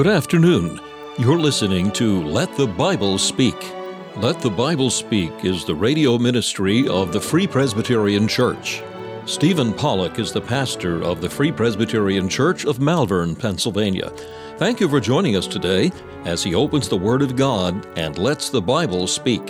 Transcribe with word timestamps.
Good 0.00 0.06
afternoon. 0.06 0.80
You're 1.18 1.38
listening 1.38 1.90
to 1.92 2.26
Let 2.26 2.56
the 2.56 2.66
Bible 2.66 3.18
Speak. 3.18 3.70
Let 4.16 4.40
the 4.40 4.48
Bible 4.48 4.88
Speak 4.88 5.44
is 5.44 5.66
the 5.66 5.74
radio 5.74 6.16
ministry 6.16 6.88
of 6.88 7.12
the 7.12 7.20
Free 7.20 7.46
Presbyterian 7.46 8.26
Church. 8.26 8.82
Stephen 9.26 9.74
Pollock 9.74 10.18
is 10.18 10.32
the 10.32 10.40
pastor 10.40 11.02
of 11.02 11.20
the 11.20 11.28
Free 11.28 11.52
Presbyterian 11.52 12.30
Church 12.30 12.64
of 12.64 12.80
Malvern, 12.80 13.36
Pennsylvania. 13.36 14.08
Thank 14.56 14.80
you 14.80 14.88
for 14.88 15.00
joining 15.00 15.36
us 15.36 15.46
today 15.46 15.92
as 16.24 16.42
he 16.42 16.54
opens 16.54 16.88
the 16.88 16.96
Word 16.96 17.20
of 17.20 17.36
God 17.36 17.86
and 17.98 18.16
lets 18.16 18.48
the 18.48 18.62
Bible 18.62 19.06
speak. 19.06 19.44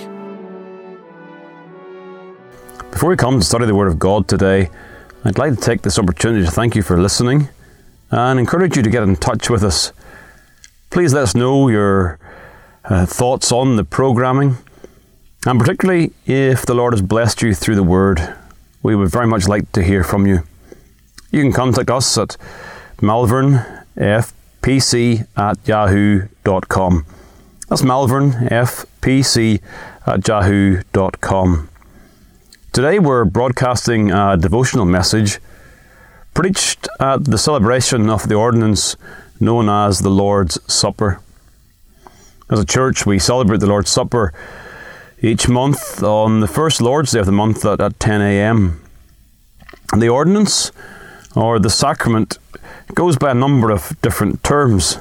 Before 2.91 3.11
we 3.11 3.17
come 3.17 3.39
to 3.39 3.47
study 3.47 3.67
the 3.67 3.77
Word 3.77 3.87
of 3.87 4.01
God 4.01 4.27
today, 4.27 4.69
I'd 5.25 5.39
like 5.39 5.55
to 5.55 5.61
take 5.61 5.83
this 5.83 5.97
opportunity 5.97 6.45
to 6.45 6.51
thank 6.51 6.75
you 6.75 6.83
for 6.83 7.01
listening 7.01 7.51
and 8.11 8.41
encourage 8.41 8.77
you 8.77 8.83
to 8.83 8.91
get 8.91 9.05
in 9.05 9.15
touch 9.15 9.49
with 9.49 9.63
us. 9.63 9.93
Please 10.91 11.15
let 11.15 11.23
us 11.23 11.35
know 11.37 11.69
your 11.69 12.19
uh, 12.85 13.07
thoughts 13.07 13.53
on 13.53 13.77
the 13.77 13.85
programming, 13.85 14.57
and 15.47 15.61
particularly 15.61 16.13
if 16.27 16.67
the 16.67 16.75
Lord 16.75 16.95
has 16.95 17.01
blessed 17.01 17.43
you 17.43 17.55
through 17.55 17.77
the 17.77 17.85
Word. 17.85 18.35
We 18.83 18.97
would 18.97 19.09
very 19.09 19.29
much 19.29 19.47
like 19.47 19.71
to 19.73 19.83
hear 19.85 20.03
from 20.03 20.27
you. 20.27 20.43
You 21.31 21.43
can 21.43 21.53
contact 21.53 21.91
us 21.91 22.19
at 22.19 22.37
malvernfpc 22.97 25.27
at 25.37 25.69
yahoo.com. 25.69 27.07
That's 27.69 27.83
malvernfpc 27.83 29.61
at 30.07 30.27
yahoo.com. 30.27 31.69
Today 32.73 32.99
we're 32.99 33.27
broadcasting 33.27 34.11
a 34.11 34.37
devotional 34.37 34.87
message 34.87 35.39
preached 36.35 36.89
at 36.99 37.27
the 37.27 37.39
celebration 37.39 38.11
of 38.11 38.29
the 38.29 38.35
ordinance 38.35 38.97
known 39.41 39.69
as 39.69 40.01
the 40.01 40.11
Lord's 40.11 40.59
Supper. 40.73 41.21
As 42.51 42.61
a 42.61 42.67
church, 42.67 43.07
we 43.07 43.19
celebrate 43.19 43.61
the 43.61 43.67
Lord's 43.67 43.91
Supper 43.91 44.33
each 45.23 45.49
month 45.49 46.03
on 46.03 46.41
the 46.41 46.49
first 46.49 46.81
Lord's 46.81 47.13
Day 47.13 47.21
of 47.21 47.27
the 47.27 47.33
month 47.33 47.65
at, 47.65 47.81
at 47.81 47.99
10 48.01 48.21
a.m. 48.21 48.81
The 49.97 50.09
ordinance, 50.09 50.73
or 51.35 51.59
the 51.59 51.71
sacrament, 51.71 52.39
goes 52.95 53.17
by 53.17 53.31
a 53.31 53.35
number 53.35 53.71
of 53.71 53.97
different 54.03 54.43
terms. 54.43 54.99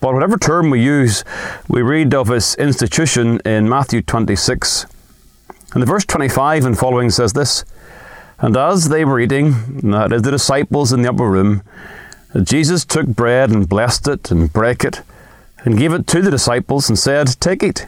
But 0.00 0.14
whatever 0.14 0.38
term 0.38 0.70
we 0.70 0.82
use, 0.82 1.24
we 1.68 1.82
read 1.82 2.14
of 2.14 2.30
its 2.30 2.54
institution 2.54 3.40
in 3.44 3.68
Matthew 3.68 4.00
26. 4.00 4.86
And 5.74 5.82
the 5.82 5.86
verse 5.86 6.04
25 6.04 6.64
and 6.64 6.78
following 6.78 7.10
says 7.10 7.32
this 7.32 7.64
And 8.38 8.56
as 8.56 8.88
they 8.88 9.04
were 9.04 9.20
eating, 9.20 9.90
that 9.90 10.12
is 10.12 10.22
the 10.22 10.30
disciples 10.30 10.92
in 10.92 11.02
the 11.02 11.10
upper 11.10 11.28
room, 11.28 11.62
Jesus 12.38 12.84
took 12.84 13.06
bread 13.06 13.50
and 13.50 13.68
blessed 13.68 14.06
it 14.06 14.30
and 14.30 14.52
brake 14.52 14.84
it 14.84 15.02
and 15.64 15.76
gave 15.76 15.92
it 15.92 16.06
to 16.08 16.22
the 16.22 16.30
disciples 16.30 16.88
and 16.88 16.98
said, 16.98 17.28
Take 17.40 17.62
it. 17.62 17.86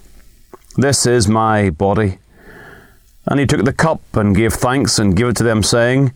This 0.76 1.06
is 1.06 1.28
my 1.28 1.70
body. 1.70 2.18
And 3.26 3.38
he 3.38 3.46
took 3.46 3.64
the 3.64 3.72
cup 3.72 4.02
and 4.14 4.34
gave 4.34 4.52
thanks 4.52 4.98
and 4.98 5.16
gave 5.16 5.28
it 5.28 5.36
to 5.36 5.44
them, 5.44 5.62
saying, 5.62 6.12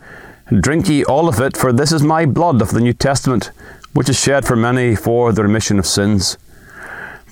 Drink 0.60 0.88
ye 0.88 1.04
all 1.04 1.28
of 1.28 1.40
it, 1.40 1.56
for 1.56 1.72
this 1.72 1.92
is 1.92 2.02
my 2.02 2.26
blood 2.26 2.60
of 2.60 2.72
the 2.72 2.80
New 2.80 2.92
Testament, 2.92 3.52
which 3.92 4.08
is 4.08 4.20
shed 4.20 4.44
for 4.44 4.56
many 4.56 4.96
for 4.96 5.32
the 5.32 5.42
remission 5.42 5.78
of 5.78 5.86
sins. 5.86 6.36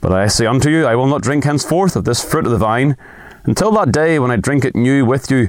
But 0.00 0.12
I 0.12 0.28
say 0.28 0.46
unto 0.46 0.70
you, 0.70 0.86
I 0.86 0.94
will 0.94 1.06
not 1.06 1.22
drink 1.22 1.44
henceforth 1.44 1.96
of 1.96 2.04
this 2.04 2.24
fruit 2.24 2.44
of 2.44 2.52
the 2.52 2.58
vine, 2.58 2.96
until 3.44 3.72
that 3.72 3.90
day 3.90 4.18
when 4.18 4.30
I 4.30 4.36
drink 4.36 4.64
it 4.64 4.76
new 4.76 5.04
with 5.04 5.30
you 5.30 5.48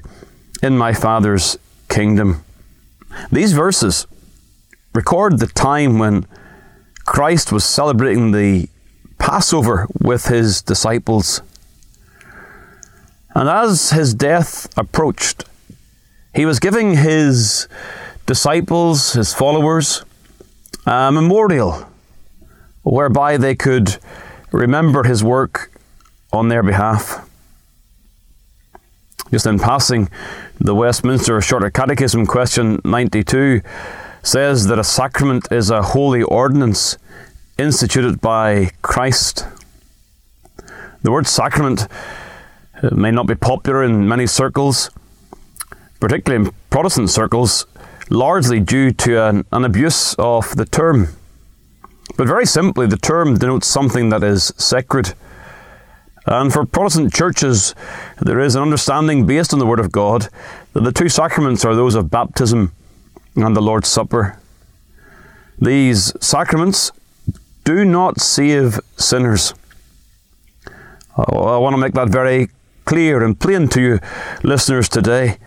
in 0.64 0.78
my 0.78 0.94
Father's 0.94 1.58
kingdom. 1.88 2.44
These 3.32 3.54
verses 3.54 4.08
record 4.96 5.40
the 5.40 5.48
time 5.48 6.00
when 6.00 6.26
Christ 7.04 7.52
was 7.52 7.66
celebrating 7.66 8.32
the 8.32 8.70
Passover 9.18 9.88
with 10.02 10.28
his 10.28 10.62
disciples. 10.62 11.42
And 13.36 13.50
as 13.50 13.90
his 13.92 14.14
death 14.14 14.68
approached, 14.78 15.44
he 16.34 16.46
was 16.46 16.60
giving 16.60 16.96
his 16.96 17.68
disciples, 18.26 19.14
his 19.14 19.34
followers, 19.34 20.04
a 20.86 21.12
memorial 21.12 21.88
whereby 22.84 23.38
they 23.38 23.56
could 23.56 23.98
remember 24.52 25.04
his 25.04 25.24
work 25.24 25.72
on 26.32 26.48
their 26.48 26.64
behalf. 26.64 27.28
Just 29.32 29.46
in 29.46 29.60
passing, 29.60 30.10
the 30.60 30.76
Westminster 30.76 31.42
Shorter 31.42 31.70
Catechism, 31.70 32.26
question 32.26 32.80
92, 32.86 33.62
says 34.26 34.66
that 34.66 34.80
a 34.80 34.84
sacrament 34.84 35.48
is 35.52 35.70
a 35.70 35.84
holy 35.84 36.24
ordinance 36.24 36.98
instituted 37.60 38.20
by 38.20 38.72
Christ. 38.82 39.46
The 41.04 41.12
word 41.12 41.28
sacrament 41.28 41.88
uh, 42.82 42.90
may 42.96 43.12
not 43.12 43.28
be 43.28 43.36
popular 43.36 43.84
in 43.84 44.08
many 44.08 44.26
circles, 44.26 44.90
particularly 46.00 46.48
in 46.48 46.54
Protestant 46.72 47.12
circles, 47.12 47.68
largely 48.10 48.60
due 48.60 48.92
to 48.94 49.24
an, 49.24 49.46
an, 49.52 49.64
abuse 49.64 50.16
of 50.16 50.56
the 50.56 50.66
term. 50.66 51.10
But 52.18 52.28
very 52.28 52.48
simply, 52.48 52.88
the 52.88 52.98
term 52.98 53.38
denotes 53.38 53.68
something 53.68 54.10
that 54.10 54.24
is 54.24 54.52
sacred. 54.58 55.14
And 56.26 56.52
for 56.52 56.66
Protestant 56.66 57.14
churches, 57.14 57.76
there 58.20 58.40
is 58.40 58.56
an 58.56 58.64
understanding 58.64 59.28
based 59.28 59.54
on 59.54 59.60
the 59.60 59.68
Word 59.68 59.80
of 59.80 59.92
God 59.92 60.30
that 60.74 60.84
the 60.84 60.92
two 60.92 61.10
sacraments 61.10 61.64
are 61.64 61.76
those 61.76 61.94
of 61.94 62.10
baptism 62.10 62.72
and 63.36 63.56
the 63.56 63.62
Lord's 63.62 63.90
Supper. 63.90 64.38
These 65.60 66.14
sacraments 66.22 66.92
do 67.64 67.86
not 67.86 68.20
save 68.20 68.80
sinners. 68.98 69.54
I 71.18 71.58
want 71.58 71.74
to 71.74 71.78
make 71.78 71.94
that 71.94 72.10
very 72.10 72.50
clear 72.86 73.24
and 73.24 73.40
plain 73.40 73.68
to 73.70 73.82
you, 73.82 74.00
listeners, 74.44 74.90
today. 74.90 75.38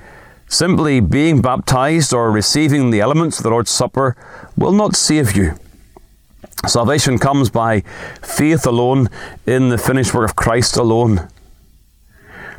Simply 0.48 1.00
being 1.00 1.42
baptized 1.42 2.14
or 2.14 2.30
receiving 2.30 2.90
the 2.90 3.00
elements 3.00 3.38
of 3.38 3.42
the 3.42 3.50
Lord's 3.50 3.70
Supper 3.70 4.16
will 4.56 4.72
not 4.72 4.96
save 4.96 5.36
you. 5.36 5.58
Salvation 6.66 7.18
comes 7.18 7.50
by 7.50 7.80
faith 8.22 8.66
alone 8.66 9.08
in 9.46 9.68
the 9.68 9.78
finished 9.78 10.14
work 10.14 10.30
of 10.30 10.36
Christ 10.36 10.76
alone. 10.76 11.28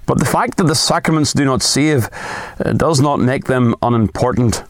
But 0.06 0.20
the 0.20 0.26
fact 0.26 0.58
that 0.58 0.64
the 0.64 0.76
sacraments 0.76 1.34
do 1.34 1.46
not 1.46 1.62
save 1.62 2.10
uh, 2.64 2.74
does 2.74 3.02
not 3.02 3.20
make 3.20 3.46
them 3.46 3.76
unimportant. 3.82 4.64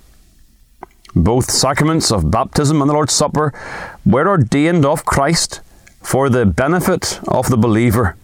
Both 1.16 1.52
sacraments 1.52 2.12
of 2.12 2.30
baptism 2.30 2.82
and 2.82 2.90
the 2.90 2.94
Lord's 2.94 3.14
Supper 3.14 3.54
were 4.06 4.28
ordained 4.28 4.86
of 4.86 5.06
Christ 5.06 5.62
for 6.02 6.30
the 6.30 6.46
benefit 6.46 7.20
of 7.28 7.50
the 7.50 7.58
believer. 7.58 8.16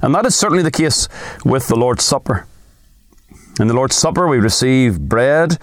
And 0.00 0.14
that 0.14 0.26
is 0.26 0.36
certainly 0.36 0.62
the 0.62 0.70
case 0.70 1.08
with 1.44 1.68
the 1.68 1.76
Lord's 1.76 2.04
Supper. 2.04 2.46
In 3.60 3.66
the 3.66 3.74
Lord's 3.74 3.96
Supper, 3.96 4.28
we 4.28 4.38
receive 4.38 5.00
bread 5.00 5.58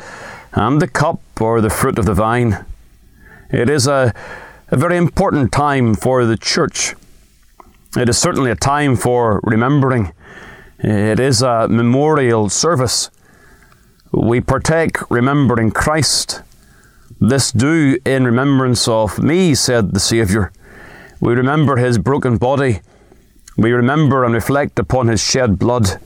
and 0.51 0.81
the 0.81 0.87
cup 0.87 1.21
or 1.39 1.61
the 1.61 1.69
fruit 1.69 1.97
of 1.97 2.05
the 2.05 2.13
vine. 2.13 2.65
It 3.49 3.69
is 3.69 3.87
a, 3.87 4.13
a 4.69 4.77
very 4.77 4.97
important 4.97 5.51
time 5.51 5.95
for 5.95 6.25
the 6.25 6.37
church. 6.37 6.95
It 7.97 8.09
is 8.09 8.17
certainly 8.17 8.51
a 8.51 8.55
time 8.55 8.95
for 8.95 9.39
remembering. 9.43 10.11
It 10.79 11.19
is 11.19 11.41
a 11.41 11.67
memorial 11.69 12.49
service. 12.49 13.09
We 14.15 14.41
partake 14.41 14.97
remembering 15.11 15.71
Christ. 15.71 16.41
This 17.19 17.51
do 17.51 17.97
in 18.05 18.25
remembrance 18.25 18.87
of 18.87 19.19
me, 19.19 19.55
said 19.55 19.93
the 19.93 19.99
Saviour. 19.99 20.51
We 21.19 21.33
remember 21.33 21.77
his 21.77 21.97
broken 21.97 22.37
body 22.37 22.81
we 23.57 23.71
remember 23.71 24.25
and 24.25 24.33
reflect 24.33 24.79
upon 24.79 25.07
his 25.07 25.21
shed 25.21 25.57
blood. 25.57 25.99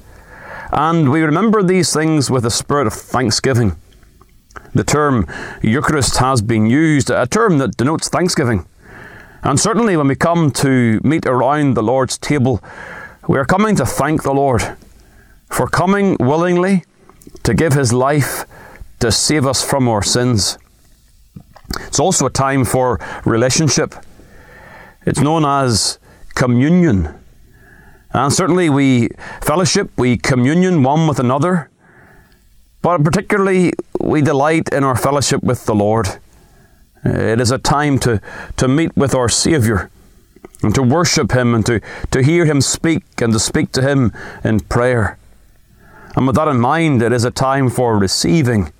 And 0.71 1.11
we 1.11 1.21
remember 1.21 1.63
these 1.63 1.91
things 1.91 2.29
with 2.29 2.45
a 2.45 2.51
spirit 2.51 2.85
of 2.85 2.93
thanksgiving. 2.93 3.75
The 4.73 4.83
term 4.83 5.25
Eucharist 5.63 6.17
has 6.17 6.43
been 6.43 6.67
used, 6.67 7.09
a 7.09 7.25
term 7.25 7.57
that 7.57 7.75
denotes 7.75 8.07
thanksgiving. 8.07 8.67
And 9.41 9.59
certainly 9.59 9.97
when 9.97 10.07
we 10.07 10.15
come 10.15 10.51
to 10.51 10.99
meet 11.03 11.25
around 11.25 11.73
the 11.73 11.81
Lord's 11.81 12.17
table, 12.19 12.61
we 13.27 13.39
are 13.39 13.45
coming 13.45 13.75
to 13.77 13.85
thank 13.85 14.21
the 14.21 14.33
Lord 14.33 14.61
for 15.47 15.67
coming 15.67 16.17
willingly 16.19 16.83
to 17.43 17.53
give 17.53 17.73
his 17.73 17.93
life 17.93 18.45
to 18.99 19.11
save 19.11 19.45
us 19.45 19.63
from 19.63 19.87
our 19.87 20.03
sins. 20.03 20.57
It's 21.87 21.99
also 21.99 22.25
a 22.25 22.29
time 22.29 22.65
for 22.65 22.99
relationship. 23.25 23.95
It's 25.05 25.19
known 25.19 25.45
as 25.45 25.99
communion. 26.35 27.15
And 28.11 28.33
certainly 28.33 28.69
we 28.69 29.09
fellowship, 29.41 29.91
we 29.97 30.17
communion 30.17 30.83
one 30.83 31.07
with 31.07 31.19
another, 31.19 31.69
but 32.81 33.03
particularly 33.03 33.73
we 33.99 34.21
delight 34.21 34.69
in 34.71 34.83
our 34.83 34.95
fellowship 34.95 35.43
with 35.43 35.65
the 35.65 35.75
Lord. 35.75 36.07
It 37.03 37.39
is 37.39 37.51
a 37.51 37.57
time 37.57 37.99
to, 37.99 38.21
to 38.57 38.67
meet 38.67 38.95
with 38.97 39.13
our 39.13 39.29
Saviour 39.29 39.89
and 40.63 40.73
to 40.75 40.81
worship 40.81 41.31
Him 41.31 41.53
and 41.53 41.65
to, 41.65 41.81
to 42.11 42.21
hear 42.23 42.45
Him 42.45 42.61
speak 42.61 43.03
and 43.21 43.31
to 43.31 43.39
speak 43.39 43.71
to 43.73 43.81
Him 43.81 44.11
in 44.43 44.59
prayer. 44.59 45.17
And 46.19 46.27
with 46.27 46.35
that 46.35 46.49
in 46.49 46.59
mind, 46.59 47.01
it 47.01 47.13
is 47.13 47.23
a 47.23 47.31
time 47.31 47.69
for 47.69 47.97
receiving. 47.97 48.73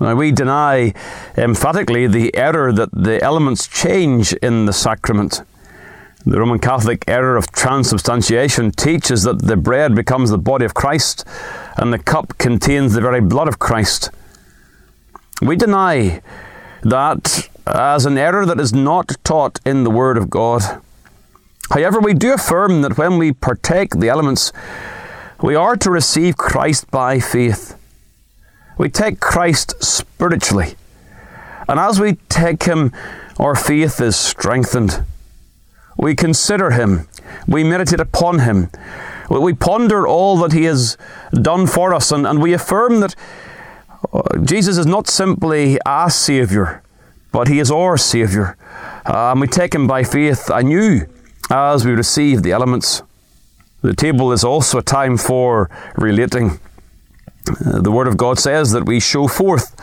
Now, 0.00 0.16
we 0.16 0.32
deny 0.32 0.94
emphatically 1.36 2.08
the 2.08 2.34
error 2.34 2.72
that 2.72 2.90
the 2.92 3.22
elements 3.22 3.68
change 3.68 4.32
in 4.32 4.66
the 4.66 4.72
sacrament. 4.72 5.42
The 6.26 6.40
Roman 6.40 6.58
Catholic 6.58 7.04
error 7.06 7.36
of 7.36 7.52
transubstantiation 7.52 8.72
teaches 8.72 9.22
that 9.22 9.42
the 9.42 9.56
bread 9.56 9.94
becomes 9.94 10.30
the 10.30 10.38
body 10.38 10.64
of 10.64 10.74
Christ 10.74 11.24
and 11.76 11.92
the 11.92 12.00
cup 12.00 12.36
contains 12.36 12.94
the 12.94 13.00
very 13.00 13.20
blood 13.20 13.46
of 13.46 13.60
Christ. 13.60 14.10
We 15.40 15.54
deny 15.54 16.20
that 16.82 17.48
as 17.64 18.06
an 18.06 18.18
error 18.18 18.44
that 18.44 18.58
is 18.58 18.72
not 18.72 19.14
taught 19.22 19.60
in 19.64 19.84
the 19.84 19.90
Word 19.90 20.16
of 20.16 20.30
God. 20.30 20.62
However, 21.70 22.00
we 22.00 22.12
do 22.12 22.34
affirm 22.34 22.82
that 22.82 22.98
when 22.98 23.18
we 23.18 23.30
partake 23.30 23.90
the 23.90 24.08
elements, 24.08 24.52
we 25.42 25.56
are 25.56 25.76
to 25.76 25.90
receive 25.90 26.36
Christ 26.36 26.90
by 26.90 27.18
faith. 27.18 27.76
We 28.78 28.88
take 28.88 29.20
Christ 29.20 29.82
spiritually. 29.82 30.76
And 31.68 31.80
as 31.80 32.00
we 32.00 32.14
take 32.28 32.62
Him, 32.62 32.92
our 33.38 33.56
faith 33.56 34.00
is 34.00 34.16
strengthened. 34.16 35.04
We 35.98 36.14
consider 36.14 36.70
Him. 36.70 37.08
We 37.48 37.64
meditate 37.64 38.00
upon 38.00 38.40
Him. 38.40 38.70
We 39.28 39.52
ponder 39.52 40.06
all 40.06 40.36
that 40.38 40.52
He 40.52 40.64
has 40.64 40.96
done 41.32 41.66
for 41.66 41.92
us. 41.92 42.12
And, 42.12 42.26
and 42.26 42.40
we 42.40 42.52
affirm 42.52 43.00
that 43.00 43.16
uh, 44.12 44.38
Jesus 44.38 44.78
is 44.78 44.86
not 44.86 45.08
simply 45.08 45.80
our 45.82 46.10
Saviour, 46.10 46.82
but 47.32 47.48
He 47.48 47.58
is 47.58 47.70
our 47.70 47.96
Saviour. 47.96 48.56
Uh, 49.04 49.32
and 49.32 49.40
we 49.40 49.48
take 49.48 49.74
Him 49.74 49.86
by 49.86 50.04
faith 50.04 50.50
anew 50.52 51.06
as 51.50 51.84
we 51.84 51.92
receive 51.92 52.42
the 52.42 52.52
elements. 52.52 53.02
The 53.82 53.94
table 53.94 54.32
is 54.32 54.44
also 54.44 54.78
a 54.78 54.82
time 54.82 55.16
for 55.16 55.68
relating. 55.96 56.60
Uh, 57.66 57.80
the 57.80 57.90
Word 57.90 58.06
of 58.06 58.16
God 58.16 58.38
says 58.38 58.70
that 58.70 58.86
we 58.86 59.00
show 59.00 59.26
forth 59.26 59.74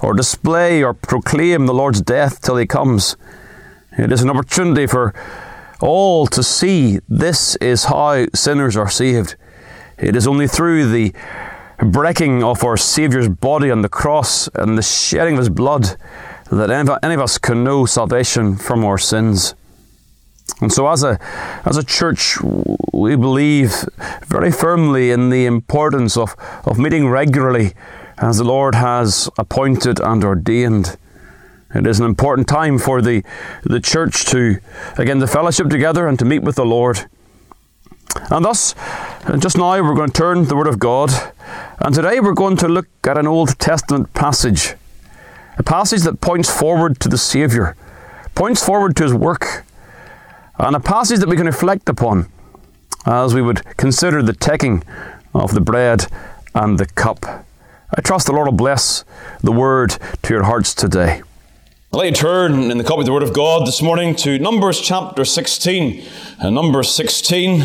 or 0.00 0.14
display 0.14 0.82
or 0.84 0.94
proclaim 0.94 1.66
the 1.66 1.74
Lord's 1.74 2.00
death 2.00 2.40
till 2.40 2.56
He 2.56 2.66
comes. 2.66 3.16
It 3.98 4.12
is 4.12 4.22
an 4.22 4.30
opportunity 4.30 4.86
for 4.86 5.12
all 5.80 6.28
to 6.28 6.42
see 6.42 7.00
this 7.08 7.56
is 7.56 7.84
how 7.84 8.26
sinners 8.32 8.76
are 8.76 8.88
saved. 8.88 9.34
It 9.98 10.14
is 10.14 10.28
only 10.28 10.46
through 10.46 10.90
the 10.92 11.12
breaking 11.78 12.44
of 12.44 12.62
our 12.62 12.76
Saviour's 12.76 13.28
body 13.28 13.72
on 13.72 13.82
the 13.82 13.88
cross 13.88 14.48
and 14.54 14.78
the 14.78 14.82
shedding 14.82 15.34
of 15.34 15.40
His 15.40 15.48
blood 15.48 15.96
that 16.52 16.70
any 17.02 17.14
of 17.14 17.20
us 17.20 17.38
can 17.38 17.64
know 17.64 17.86
salvation 17.86 18.56
from 18.56 18.84
our 18.84 18.98
sins. 18.98 19.56
And 20.60 20.72
so, 20.72 20.88
as 20.88 21.04
a, 21.04 21.18
as 21.64 21.76
a 21.76 21.84
church, 21.84 22.38
we 22.92 23.14
believe 23.14 23.84
very 24.26 24.50
firmly 24.50 25.10
in 25.10 25.30
the 25.30 25.46
importance 25.46 26.16
of, 26.16 26.34
of 26.64 26.78
meeting 26.78 27.08
regularly 27.08 27.74
as 28.18 28.38
the 28.38 28.44
Lord 28.44 28.74
has 28.74 29.30
appointed 29.38 30.00
and 30.00 30.24
ordained. 30.24 30.96
It 31.74 31.86
is 31.86 32.00
an 32.00 32.06
important 32.06 32.48
time 32.48 32.78
for 32.78 33.00
the, 33.00 33.22
the 33.62 33.78
church 33.78 34.24
to, 34.26 34.58
again, 34.96 35.20
to 35.20 35.26
fellowship 35.26 35.68
together 35.68 36.08
and 36.08 36.18
to 36.18 36.24
meet 36.24 36.42
with 36.42 36.56
the 36.56 36.64
Lord. 36.64 37.06
And 38.30 38.44
thus, 38.44 38.74
just 39.38 39.56
now 39.56 39.80
we're 39.82 39.94
going 39.94 40.10
to 40.10 40.18
turn 40.18 40.42
to 40.42 40.48
the 40.48 40.56
Word 40.56 40.66
of 40.66 40.78
God, 40.78 41.10
and 41.78 41.94
today 41.94 42.20
we're 42.20 42.32
going 42.32 42.56
to 42.58 42.68
look 42.68 42.86
at 43.04 43.18
an 43.18 43.26
Old 43.26 43.58
Testament 43.58 44.12
passage, 44.14 44.74
a 45.58 45.62
passage 45.62 46.02
that 46.02 46.20
points 46.20 46.50
forward 46.50 47.00
to 47.00 47.08
the 47.08 47.18
Saviour, 47.18 47.76
points 48.34 48.64
forward 48.64 48.96
to 48.96 49.04
His 49.04 49.14
work, 49.14 49.64
and 50.58 50.74
a 50.74 50.80
passage 50.80 51.20
that 51.20 51.28
we 51.28 51.36
can 51.36 51.46
reflect 51.46 51.88
upon 51.88 52.28
as 53.06 53.34
we 53.34 53.40
would 53.40 53.64
consider 53.76 54.22
the 54.22 54.32
taking 54.32 54.82
of 55.34 55.54
the 55.54 55.60
bread 55.60 56.06
and 56.54 56.78
the 56.78 56.86
cup. 56.86 57.24
I 57.96 58.00
trust 58.02 58.26
the 58.26 58.32
Lord 58.32 58.46
will 58.46 58.52
bless 58.52 59.04
the 59.40 59.52
Word 59.52 59.96
to 60.22 60.34
your 60.34 60.42
hearts 60.42 60.74
today. 60.74 61.22
I'd 61.92 61.96
like 61.96 62.14
to 62.14 62.20
turn 62.20 62.70
in 62.70 62.76
the 62.76 62.84
copy 62.84 63.00
of 63.00 63.06
the 63.06 63.12
Word 63.12 63.22
of 63.22 63.32
God 63.32 63.66
this 63.66 63.80
morning 63.80 64.14
to 64.16 64.38
Numbers 64.38 64.80
chapter 64.80 65.24
16. 65.24 66.04
Uh, 66.40 66.50
Numbers 66.50 66.90
16. 66.90 67.60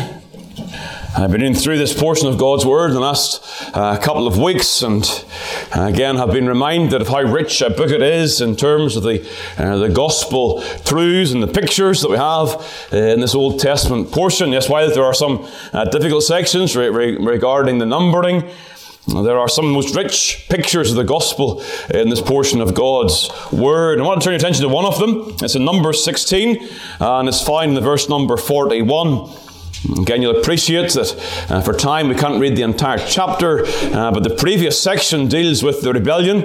I've 1.16 1.30
been 1.30 1.42
in 1.42 1.54
through 1.54 1.78
this 1.78 1.96
portion 1.96 2.26
of 2.26 2.38
God's 2.38 2.66
Word 2.66 2.88
in 2.88 2.94
the 2.94 3.00
last 3.00 3.40
uh, 3.72 3.96
couple 3.98 4.26
of 4.26 4.36
weeks, 4.36 4.82
and 4.82 5.04
uh, 5.72 5.82
again 5.82 6.16
have 6.16 6.32
been 6.32 6.48
reminded 6.48 7.00
of 7.00 7.06
how 7.06 7.22
rich 7.22 7.62
a 7.62 7.70
book 7.70 7.90
it 7.90 8.02
is 8.02 8.40
in 8.40 8.56
terms 8.56 8.96
of 8.96 9.04
the 9.04 9.24
uh, 9.56 9.76
the 9.76 9.88
gospel 9.88 10.60
truths 10.84 11.30
and 11.30 11.40
the 11.40 11.46
pictures 11.46 12.02
that 12.02 12.10
we 12.10 12.16
have 12.16 12.56
uh, 12.92 12.96
in 12.96 13.20
this 13.20 13.32
Old 13.32 13.60
Testament 13.60 14.10
portion. 14.10 14.50
Yes, 14.50 14.68
while 14.68 14.92
there 14.92 15.04
are 15.04 15.14
some 15.14 15.48
uh, 15.72 15.84
difficult 15.84 16.24
sections 16.24 16.74
re- 16.74 16.88
re- 16.88 17.16
regarding 17.16 17.78
the 17.78 17.86
numbering, 17.86 18.42
there 19.06 19.38
are 19.38 19.48
some 19.48 19.66
of 19.66 19.68
the 19.68 19.74
most 19.74 19.94
rich 19.94 20.46
pictures 20.50 20.90
of 20.90 20.96
the 20.96 21.04
gospel 21.04 21.62
in 21.90 22.08
this 22.08 22.22
portion 22.22 22.60
of 22.60 22.74
God's 22.74 23.30
word. 23.52 24.00
I 24.00 24.02
want 24.02 24.20
to 24.20 24.24
turn 24.24 24.32
your 24.32 24.38
attention 24.38 24.62
to 24.62 24.68
one 24.68 24.84
of 24.84 24.98
them. 24.98 25.36
It's 25.42 25.54
in 25.54 25.64
Numbers 25.64 26.02
16, 26.02 26.68
and 26.98 27.28
it's 27.28 27.40
found 27.40 27.68
in 27.68 27.74
the 27.74 27.80
verse 27.80 28.08
number 28.08 28.36
41. 28.36 29.43
Again, 29.92 30.22
you'll 30.22 30.38
appreciate 30.38 30.92
that 30.92 31.46
uh, 31.50 31.60
for 31.60 31.74
time 31.74 32.08
we 32.08 32.14
can't 32.14 32.40
read 32.40 32.56
the 32.56 32.62
entire 32.62 32.96
chapter, 32.98 33.66
uh, 33.66 34.10
but 34.12 34.22
the 34.22 34.34
previous 34.34 34.80
section 34.80 35.28
deals 35.28 35.62
with 35.62 35.82
the 35.82 35.92
rebellion 35.92 36.44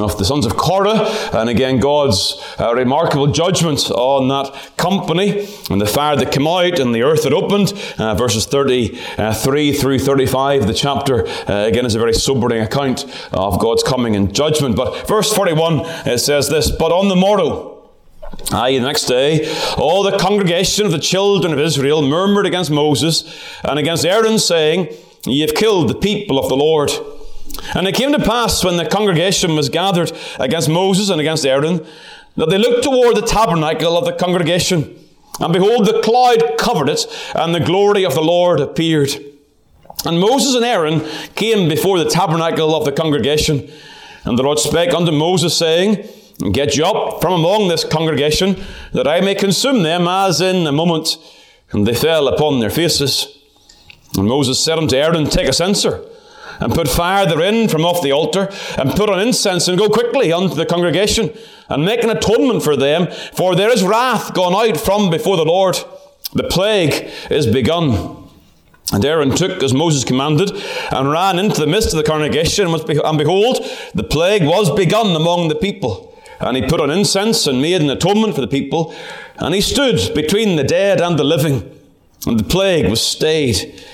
of 0.00 0.16
the 0.16 0.24
sons 0.24 0.46
of 0.46 0.56
Korah, 0.56 1.08
and 1.32 1.50
again, 1.50 1.80
God's 1.80 2.40
uh, 2.58 2.72
remarkable 2.74 3.26
judgment 3.26 3.90
on 3.90 4.28
that 4.28 4.76
company, 4.76 5.48
and 5.70 5.80
the 5.80 5.86
fire 5.86 6.14
that 6.16 6.30
came 6.30 6.46
out, 6.46 6.78
and 6.78 6.94
the 6.94 7.02
earth 7.02 7.24
that 7.24 7.32
opened. 7.32 7.72
Uh, 7.98 8.14
verses 8.14 8.46
33 8.46 9.72
through 9.72 9.98
35, 9.98 10.66
the 10.68 10.74
chapter, 10.74 11.26
uh, 11.26 11.66
again, 11.66 11.84
is 11.84 11.96
a 11.96 11.98
very 11.98 12.14
sobering 12.14 12.62
account 12.62 13.04
of 13.32 13.58
God's 13.58 13.82
coming 13.82 14.14
and 14.14 14.32
judgment. 14.32 14.76
But 14.76 15.08
verse 15.08 15.32
41 15.32 15.80
it 16.06 16.18
says 16.18 16.48
this 16.48 16.70
But 16.70 16.92
on 16.92 17.08
the 17.08 17.16
morrow, 17.16 17.67
Aye, 18.50 18.78
the 18.78 18.86
next 18.86 19.04
day, 19.04 19.52
all 19.76 20.02
the 20.02 20.16
congregation 20.16 20.86
of 20.86 20.92
the 20.92 20.98
children 20.98 21.52
of 21.52 21.58
Israel 21.58 22.02
murmured 22.02 22.46
against 22.46 22.70
Moses 22.70 23.24
and 23.62 23.78
against 23.78 24.04
Aaron, 24.04 24.38
saying, 24.38 24.88
Ye 25.24 25.40
have 25.40 25.54
killed 25.54 25.88
the 25.88 25.94
people 25.94 26.38
of 26.38 26.48
the 26.48 26.56
Lord. 26.56 26.90
And 27.74 27.86
it 27.86 27.94
came 27.94 28.12
to 28.12 28.18
pass 28.18 28.64
when 28.64 28.76
the 28.76 28.86
congregation 28.86 29.56
was 29.56 29.68
gathered 29.68 30.12
against 30.38 30.68
Moses 30.68 31.10
and 31.10 31.20
against 31.20 31.44
Aaron, 31.44 31.84
that 32.36 32.50
they 32.50 32.58
looked 32.58 32.84
toward 32.84 33.16
the 33.16 33.22
tabernacle 33.22 33.98
of 33.98 34.04
the 34.04 34.12
congregation. 34.12 34.96
And 35.40 35.52
behold, 35.52 35.86
the 35.86 36.00
cloud 36.00 36.56
covered 36.58 36.88
it, 36.88 37.06
and 37.34 37.54
the 37.54 37.60
glory 37.60 38.04
of 38.04 38.14
the 38.14 38.22
Lord 38.22 38.60
appeared. 38.60 39.10
And 40.04 40.20
Moses 40.20 40.54
and 40.54 40.64
Aaron 40.64 41.00
came 41.34 41.68
before 41.68 41.98
the 41.98 42.08
tabernacle 42.08 42.74
of 42.74 42.84
the 42.84 42.92
congregation. 42.92 43.70
And 44.24 44.38
the 44.38 44.42
Lord 44.42 44.58
spake 44.58 44.94
unto 44.94 45.12
Moses, 45.12 45.56
saying, 45.56 46.08
and 46.40 46.54
get 46.54 46.76
you 46.76 46.84
up 46.84 47.20
from 47.20 47.32
among 47.32 47.68
this 47.68 47.84
congregation, 47.84 48.62
that 48.92 49.08
I 49.08 49.20
may 49.20 49.34
consume 49.34 49.82
them 49.82 50.06
as 50.06 50.40
in 50.40 50.66
a 50.66 50.72
moment. 50.72 51.16
And 51.70 51.86
they 51.86 51.94
fell 51.94 52.28
upon 52.28 52.60
their 52.60 52.70
faces. 52.70 53.38
And 54.16 54.26
Moses 54.26 54.62
said 54.62 54.78
unto 54.78 54.96
Aaron, 54.96 55.26
Take 55.26 55.48
a 55.48 55.52
censer, 55.52 56.02
and 56.60 56.72
put 56.72 56.88
fire 56.88 57.26
therein 57.26 57.68
from 57.68 57.84
off 57.84 58.02
the 58.02 58.12
altar, 58.12 58.48
and 58.78 58.90
put 58.92 59.10
on 59.10 59.20
incense, 59.20 59.68
and 59.68 59.76
go 59.76 59.88
quickly 59.88 60.32
unto 60.32 60.54
the 60.54 60.64
congregation, 60.64 61.30
and 61.68 61.84
make 61.84 62.02
an 62.02 62.10
atonement 62.10 62.62
for 62.62 62.76
them, 62.76 63.08
for 63.34 63.54
there 63.54 63.70
is 63.70 63.82
wrath 63.82 64.32
gone 64.32 64.54
out 64.54 64.78
from 64.78 65.10
before 65.10 65.36
the 65.36 65.44
Lord. 65.44 65.76
The 66.32 66.44
plague 66.44 67.10
is 67.30 67.46
begun. 67.46 68.28
And 68.90 69.04
Aaron 69.04 69.32
took 69.32 69.62
as 69.62 69.74
Moses 69.74 70.04
commanded, 70.04 70.50
and 70.90 71.10
ran 71.10 71.38
into 71.38 71.60
the 71.60 71.66
midst 71.66 71.92
of 71.92 71.98
the 71.98 72.02
congregation, 72.02 72.66
and 72.66 73.18
behold, 73.18 73.66
the 73.94 74.04
plague 74.04 74.44
was 74.44 74.74
begun 74.74 75.14
among 75.14 75.48
the 75.48 75.54
people. 75.54 76.07
And 76.40 76.56
he 76.56 76.66
put 76.66 76.80
on 76.80 76.90
incense 76.90 77.46
and 77.46 77.60
made 77.60 77.80
an 77.80 77.90
atonement 77.90 78.34
for 78.34 78.40
the 78.40 78.46
people. 78.46 78.94
And 79.38 79.54
he 79.54 79.60
stood 79.60 80.14
between 80.14 80.56
the 80.56 80.64
dead 80.64 81.00
and 81.00 81.18
the 81.18 81.24
living. 81.24 81.78
And 82.26 82.38
the 82.38 82.44
plague 82.44 82.88
was 82.88 83.00
stayed. 83.00 83.84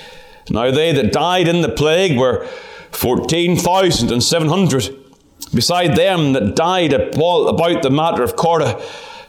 Now 0.49 0.71
they 0.71 0.91
that 0.91 1.11
died 1.11 1.47
in 1.47 1.61
the 1.61 1.69
plague 1.69 2.17
were 2.17 2.47
14,700, 2.91 4.95
beside 5.53 5.95
them 5.95 6.33
that 6.33 6.55
died 6.55 6.93
about 6.93 7.81
the 7.81 7.89
matter 7.89 8.23
of 8.23 8.35
Korah. 8.35 8.81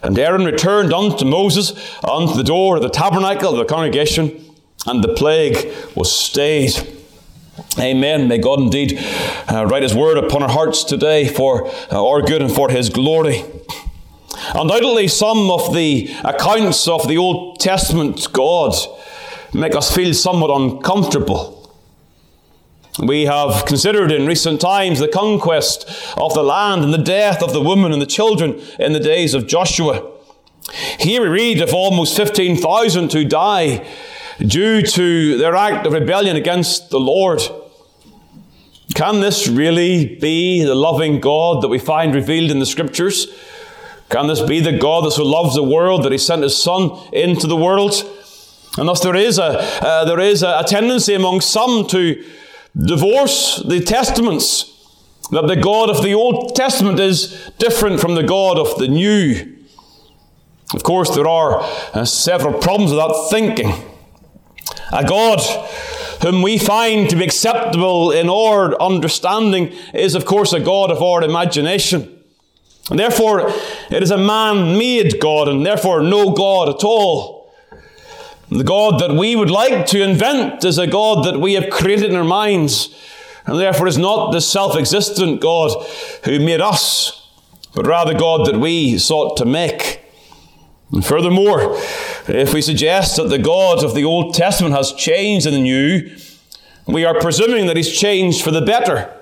And 0.03 0.19
Aaron 0.19 0.45
returned 0.45 0.93
unto 0.93 1.25
Moses 1.25 1.73
unto 2.05 2.35
the 2.35 2.45
door 2.45 2.77
of 2.77 2.83
the 2.83 2.91
tabernacle 2.91 3.53
of 3.53 3.59
the 3.59 3.65
congregation, 3.65 4.45
and 4.87 5.03
the 5.03 5.15
plague 5.15 5.73
was 5.97 6.15
stayed. 6.15 6.96
Amen. 7.79 8.27
May 8.27 8.39
God 8.39 8.61
indeed 8.61 8.99
uh, 9.53 9.67
write 9.67 9.83
His 9.83 9.95
word 9.95 10.17
upon 10.17 10.43
our 10.43 10.49
hearts 10.49 10.83
today 10.83 11.29
for 11.29 11.69
uh, 11.93 12.09
our 12.09 12.23
good 12.23 12.41
and 12.41 12.51
for 12.51 12.71
His 12.71 12.89
glory. 12.89 13.45
Undoubtedly, 14.55 15.09
some 15.09 15.51
of 15.51 15.75
the 15.75 16.09
accounts 16.25 16.89
of 16.89 17.07
the 17.07 17.19
Old 17.19 17.61
Testament 17.61 18.27
God 18.33 18.75
make 19.53 19.75
us 19.75 19.95
feel 19.95 20.15
somewhat 20.15 20.51
uncomfortable. 20.51 21.71
We 22.99 23.27
have 23.27 23.67
considered 23.67 24.11
in 24.11 24.27
recent 24.27 24.59
times 24.59 24.99
the 24.99 25.09
conquest 25.09 25.87
of 26.17 26.33
the 26.33 26.43
land 26.43 26.83
and 26.83 26.95
the 26.95 26.99
death 26.99 27.43
of 27.43 27.53
the 27.53 27.61
women 27.61 27.93
and 27.93 28.01
the 28.01 28.07
children 28.07 28.59
in 28.79 28.95
the 28.95 29.01
days 29.01 29.35
of 29.35 29.47
Joshua. 29.47 30.13
Here 30.99 31.21
we 31.21 31.29
read 31.29 31.61
of 31.61 31.75
almost 31.75 32.17
15,000 32.17 33.13
who 33.13 33.27
die 33.27 33.87
due 34.39 34.81
to 34.81 35.37
their 35.37 35.55
act 35.55 35.87
of 35.87 35.93
rebellion 35.93 36.37
against 36.37 36.89
the 36.89 37.01
Lord. 37.01 37.43
Can 38.97 39.21
this 39.21 39.47
really 39.47 40.17
be 40.17 40.65
the 40.65 40.75
loving 40.75 41.21
God 41.21 41.63
that 41.63 41.69
we 41.69 41.79
find 41.79 42.15
revealed 42.15 42.51
in 42.51 42.61
the 42.61 42.67
Scriptures? 42.67 43.27
Can 44.09 44.27
this 44.27 44.41
be 44.41 44.59
the 44.59 44.73
God 44.73 45.05
that 45.05 45.11
so 45.11 45.23
loves 45.23 45.55
the 45.55 45.63
world 45.63 46.03
that 46.05 46.13
He 46.13 46.19
sent 46.19 46.43
His 46.43 46.57
Son 46.57 46.91
into 47.13 47.47
the 47.47 47.57
world? 47.57 47.93
And 48.79 48.89
thus, 48.89 49.01
there 49.01 49.15
is 49.15 49.39
a 49.39 49.61
uh, 49.85 50.07
there 50.07 50.19
is 50.19 50.43
a, 50.43 50.65
tendency 50.67 51.13
among 51.13 51.43
some 51.43 51.87
to 51.89 52.25
divorce 52.75 53.63
the 53.69 53.81
testaments. 53.81 54.73
That 55.31 55.47
the 55.47 55.57
God 55.57 55.91
of 55.91 56.03
the 56.03 56.15
Old 56.15 56.57
Testament 56.57 56.99
is 56.99 57.51
different 57.59 58.01
from 58.01 58.15
the 58.15 58.23
God 58.23 58.59
of 58.59 58.79
the 58.79 58.89
New. 58.89 59.59
Of 60.73 60.85
course, 60.85 61.15
there 61.15 61.29
are 61.29 61.61
uh, 61.93 62.07
several 62.07 62.55
problems 62.55 62.93
with 62.93 63.01
that 63.01 63.29
thinking. 63.31 63.75
A 64.91 65.05
God 65.05 65.41
whom 66.23 66.43
we 66.43 66.59
find 66.59 67.09
to 67.11 67.17
be 67.17 67.25
acceptable 67.25 68.11
in 68.11 68.29
our 68.29 68.81
understanding 68.81 69.73
is, 69.93 70.15
of 70.15 70.25
course, 70.25 70.53
a 70.53 70.61
God 70.61 70.91
of 70.91 71.03
our 71.03 71.23
imagination. 71.23 72.23
And 72.91 72.99
therefore, 72.99 73.51
it 73.91 74.03
is 74.03 74.11
a 74.11 74.19
man 74.19 74.79
made 74.79 75.21
God, 75.21 75.49
and 75.49 75.67
therefore 75.67 76.03
no 76.03 76.31
God 76.31 76.69
at 76.69 76.85
all. 76.85 77.53
The 78.49 78.65
God 78.65 79.01
that 79.01 79.13
we 79.13 79.35
would 79.35 79.51
like 79.51 79.87
to 79.87 80.03
invent 80.03 80.65
is 80.65 80.79
a 80.79 80.87
God 80.87 81.25
that 81.25 81.41
we 81.41 81.55
have 81.55 81.69
created 81.69 82.11
in 82.11 82.17
our 82.17 82.25
minds, 82.25 82.95
and 83.45 83.59
therefore 83.59 83.89
is 83.89 83.99
not 83.99 84.31
the 84.31 84.41
self 84.41 84.77
existent 84.77 85.41
God 85.41 85.73
who 86.25 86.39
made 86.39 86.61
us, 86.61 87.29
but 87.75 87.87
rather 87.87 88.15
God 88.15 88.47
that 88.47 88.61
we 88.61 88.99
sought 88.99 89.37
to 89.39 89.45
make. 89.45 90.06
And 90.93 91.05
furthermore, 91.05 91.77
if 92.29 92.55
we 92.55 92.63
suggest 92.63 93.17
that 93.17 93.29
the 93.29 93.39
God 93.39 93.85
of 93.85 93.95
the 93.95 94.05
Old 94.05 94.35
Testament 94.35 94.75
has 94.75 94.93
changed 94.93 95.47
in 95.47 95.53
the 95.53 95.61
New, 95.61 96.17
we 96.87 97.05
are 97.05 97.19
presuming 97.19 97.67
that 97.67 97.77
He's 97.77 97.93
changed 97.93 98.43
for 98.43 98.51
the 98.51 98.63
better. 98.63 99.13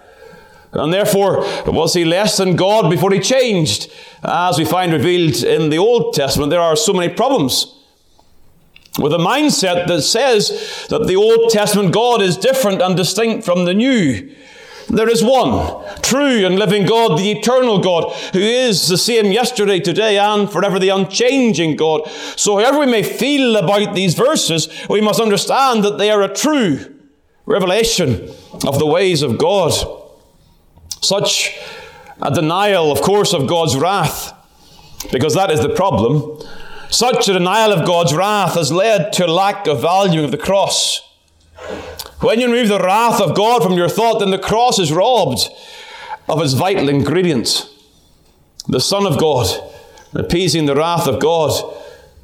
And 0.73 0.93
therefore, 0.93 1.39
was 1.67 1.95
He 1.95 2.05
less 2.05 2.37
than 2.37 2.57
God 2.57 2.91
before 2.91 3.13
He 3.13 3.21
changed? 3.21 3.91
As 4.23 4.59
we 4.59 4.65
find 4.65 4.93
revealed 4.93 5.43
in 5.43 5.71
the 5.71 5.79
Old 5.79 6.15
Testament, 6.15 6.51
there 6.51 6.61
are 6.61 6.77
so 6.77 6.93
many 6.93 7.13
problems 7.13 7.75
with 8.99 9.13
a 9.13 9.19
mindset 9.19 9.87
that 9.87 10.03
says 10.03 10.87
that 10.91 11.07
the 11.07 11.17
Old 11.17 11.51
Testament 11.51 11.93
God 11.93 12.23
is 12.23 12.37
different 12.37 12.83
and 12.83 12.97
distinct 12.97 13.45
from 13.45 13.65
the 13.65 13.75
New. 13.75 14.35
There 14.95 15.09
is 15.09 15.25
one 15.25 15.85
true 16.03 16.47
and 16.47 16.57
living 16.57 16.87
God, 16.87 17.19
the 17.19 17.33
eternal 17.33 17.81
God, 17.81 18.13
who 18.33 18.39
is 18.39 18.89
the 18.89 18.97
same 18.97 19.33
yesterday, 19.33 19.81
today, 19.81 20.19
and 20.19 20.51
forever, 20.51 20.79
the 20.79 20.91
unchanging 20.91 21.77
God. 21.77 22.09
So, 22.37 22.59
however 22.59 22.79
we 22.79 22.87
may 22.87 23.03
feel 23.03 23.57
about 23.57 23.95
these 23.95 24.15
verses, 24.15 24.69
we 24.89 25.01
must 25.01 25.21
understand 25.21 25.83
that 25.83 25.99
they 25.99 26.11
are 26.11 26.23
a 26.23 26.33
true 26.33 26.95
revelation 27.45 28.29
of 28.67 28.79
the 28.79 28.87
ways 28.87 29.23
of 29.23 29.37
God. 29.37 29.73
Such 31.03 31.59
a 32.23 32.31
denial, 32.31 32.93
of 32.93 33.01
course, 33.01 33.35
of 33.35 33.49
God's 33.49 33.77
wrath, 33.77 34.33
because 35.11 35.35
that 35.35 35.51
is 35.51 35.61
the 35.61 35.75
problem. 35.75 36.41
Such 36.89 37.29
a 37.29 37.33
denial 37.33 37.73
of 37.73 37.85
God's 37.85 38.15
wrath 38.15 38.55
has 38.55 38.71
led 38.71 39.13
to 39.15 39.27
a 39.27 39.33
lack 39.33 39.67
of 39.67 39.81
value 39.81 40.23
of 40.23 40.31
the 40.31 40.39
cross. 40.39 41.01
When 42.21 42.41
you 42.41 42.47
remove 42.47 42.69
the 42.69 42.79
wrath 42.79 43.21
of 43.21 43.37
God 43.37 43.63
from 43.63 43.75
your 43.75 43.89
thought, 43.89 44.21
then 44.21 44.31
the 44.31 44.39
cross 44.39 44.79
is 44.79 44.93
robbed 44.93 45.49
of 46.29 46.41
its 46.41 46.55
vital 46.55 46.89
ingredient 46.89 47.69
the 48.67 48.81
Son 48.81 49.07
of 49.07 49.19
God, 49.19 49.47
appeasing 50.15 50.67
the 50.67 50.75
wrath 50.75 51.07
of 51.07 51.21
God, 51.21 51.53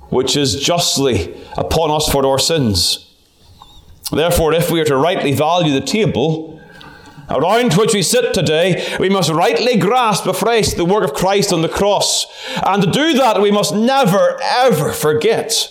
which 0.09 0.37
is 0.37 0.61
justly 0.61 1.39
upon 1.57 1.91
us 1.91 2.11
for 2.11 2.27
our 2.27 2.39
sins. 2.39 3.15
Therefore, 4.11 4.55
if 4.55 4.71
we 4.71 4.81
are 4.81 4.87
to 4.87 4.97
rightly 4.97 5.33
value 5.33 5.73
the 5.73 5.87
table, 5.87 6.61
around 7.29 7.75
which 7.75 7.95
we 7.95 8.03
sit 8.03 8.33
today, 8.33 8.97
we 8.99 9.09
must 9.09 9.31
rightly 9.31 9.77
grasp 9.77 10.27
afresh 10.27 10.73
the 10.73 10.85
work 10.85 11.05
of 11.05 11.15
Christ 11.15 11.53
on 11.53 11.63
the 11.63 11.69
cross. 11.69 12.27
And 12.67 12.83
to 12.83 12.91
do 12.91 13.13
that, 13.15 13.41
we 13.41 13.51
must 13.51 13.75
never, 13.75 14.41
ever 14.43 14.93
forget 14.93 15.71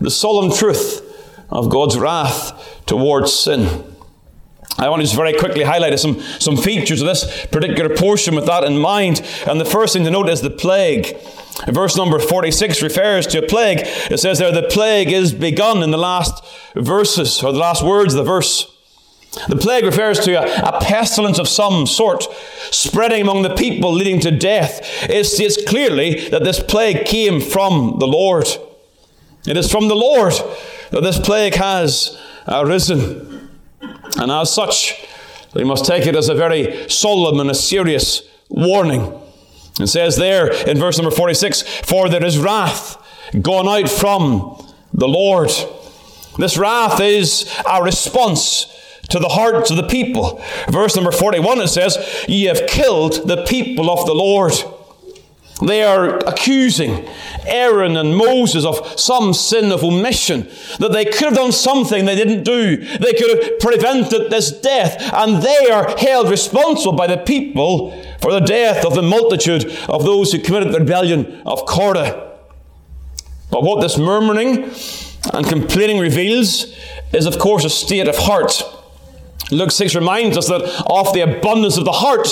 the 0.00 0.10
solemn 0.10 0.50
truth 0.50 1.09
of 1.50 1.68
God's 1.68 1.98
wrath 1.98 2.82
towards 2.86 3.32
sin. 3.32 3.84
I 4.78 4.88
want 4.88 5.00
to 5.00 5.04
just 5.04 5.16
very 5.16 5.34
quickly 5.34 5.62
highlight 5.62 5.98
some, 5.98 6.20
some 6.38 6.56
features 6.56 7.02
of 7.02 7.06
this 7.06 7.46
particular 7.46 7.94
portion 7.94 8.34
with 8.34 8.46
that 8.46 8.64
in 8.64 8.78
mind. 8.78 9.20
And 9.46 9.60
the 9.60 9.64
first 9.64 9.92
thing 9.92 10.04
to 10.04 10.10
note 10.10 10.28
is 10.28 10.40
the 10.40 10.50
plague. 10.50 11.16
Verse 11.66 11.96
number 11.96 12.18
46 12.18 12.82
refers 12.82 13.26
to 13.28 13.44
a 13.44 13.46
plague. 13.46 13.80
It 13.82 14.18
says 14.18 14.38
there, 14.38 14.52
the 14.52 14.68
plague 14.68 15.12
is 15.12 15.34
begun 15.34 15.82
in 15.82 15.90
the 15.90 15.98
last 15.98 16.42
verses, 16.74 17.42
or 17.42 17.52
the 17.52 17.58
last 17.58 17.82
words 17.84 18.14
of 18.14 18.18
the 18.18 18.30
verse. 18.30 18.74
The 19.48 19.56
plague 19.56 19.84
refers 19.84 20.18
to 20.20 20.32
a, 20.32 20.68
a, 20.68 20.80
pestilence 20.80 21.38
of 21.38 21.46
some 21.46 21.86
sort 21.86 22.26
spreading 22.72 23.22
among 23.22 23.42
the 23.42 23.54
people, 23.54 23.92
leading 23.92 24.18
to 24.20 24.30
death. 24.30 24.80
It 25.08 25.24
states 25.24 25.62
clearly 25.68 26.28
that 26.30 26.42
this 26.42 26.60
plague 26.60 27.04
came 27.04 27.40
from 27.40 27.98
the 28.00 28.08
Lord. 28.08 28.48
It 29.46 29.56
is 29.56 29.70
from 29.70 29.88
the 29.88 29.94
Lord 29.94 30.34
that 30.90 31.02
this 31.02 31.18
plague 31.18 31.54
has 31.54 32.18
arisen. 32.46 33.50
And 34.18 34.30
as 34.30 34.52
such, 34.52 35.06
we 35.54 35.64
must 35.64 35.84
take 35.84 36.06
it 36.06 36.16
as 36.16 36.28
a 36.28 36.34
very 36.34 36.88
solemn 36.88 37.40
and 37.40 37.50
a 37.50 37.54
serious 37.54 38.22
warning. 38.48 39.20
It 39.80 39.86
says 39.86 40.16
there 40.16 40.52
in 40.68 40.78
verse 40.78 40.98
number 40.98 41.14
46 41.14 41.62
For 41.62 42.08
there 42.08 42.24
is 42.24 42.38
wrath 42.38 42.96
gone 43.40 43.68
out 43.68 43.88
from 43.88 44.66
the 44.92 45.08
Lord. 45.08 45.50
This 46.38 46.58
wrath 46.58 47.00
is 47.00 47.50
a 47.68 47.82
response 47.82 48.66
to 49.08 49.18
the 49.18 49.28
hearts 49.28 49.70
of 49.70 49.76
the 49.76 49.88
people. 49.88 50.42
Verse 50.68 50.94
number 50.94 51.12
41 51.12 51.60
it 51.60 51.68
says, 51.68 52.24
Ye 52.28 52.44
have 52.44 52.66
killed 52.66 53.28
the 53.28 53.44
people 53.44 53.90
of 53.90 54.06
the 54.06 54.14
Lord. 54.14 54.52
They 55.62 55.82
are 55.82 56.16
accusing 56.18 57.06
Aaron 57.46 57.96
and 57.96 58.16
Moses 58.16 58.64
of 58.64 58.98
some 58.98 59.34
sin 59.34 59.70
of 59.72 59.84
omission, 59.84 60.48
that 60.78 60.92
they 60.92 61.04
could 61.04 61.28
have 61.28 61.34
done 61.34 61.52
something 61.52 62.04
they 62.04 62.16
didn't 62.16 62.44
do. 62.44 62.76
They 62.76 63.12
could 63.12 63.44
have 63.44 63.58
prevented 63.60 64.30
this 64.30 64.52
death, 64.52 65.12
and 65.12 65.42
they 65.42 65.70
are 65.70 65.96
held 65.98 66.30
responsible 66.30 66.92
by 66.92 67.06
the 67.06 67.18
people 67.18 67.90
for 68.20 68.32
the 68.32 68.40
death 68.40 68.84
of 68.84 68.94
the 68.94 69.02
multitude 69.02 69.66
of 69.88 70.04
those 70.04 70.32
who 70.32 70.38
committed 70.38 70.72
the 70.72 70.80
rebellion 70.80 71.42
of 71.44 71.66
Korah. 71.66 72.28
But 73.50 73.62
what 73.62 73.80
this 73.80 73.98
murmuring 73.98 74.70
and 75.32 75.46
complaining 75.46 75.98
reveals 75.98 76.74
is, 77.12 77.26
of 77.26 77.38
course, 77.38 77.64
a 77.64 77.70
state 77.70 78.08
of 78.08 78.16
heart. 78.16 78.62
Luke 79.50 79.72
6 79.72 79.94
reminds 79.96 80.38
us 80.38 80.48
that 80.48 80.62
of 80.86 81.12
the 81.12 81.20
abundance 81.20 81.76
of 81.76 81.84
the 81.84 81.92
heart, 81.92 82.28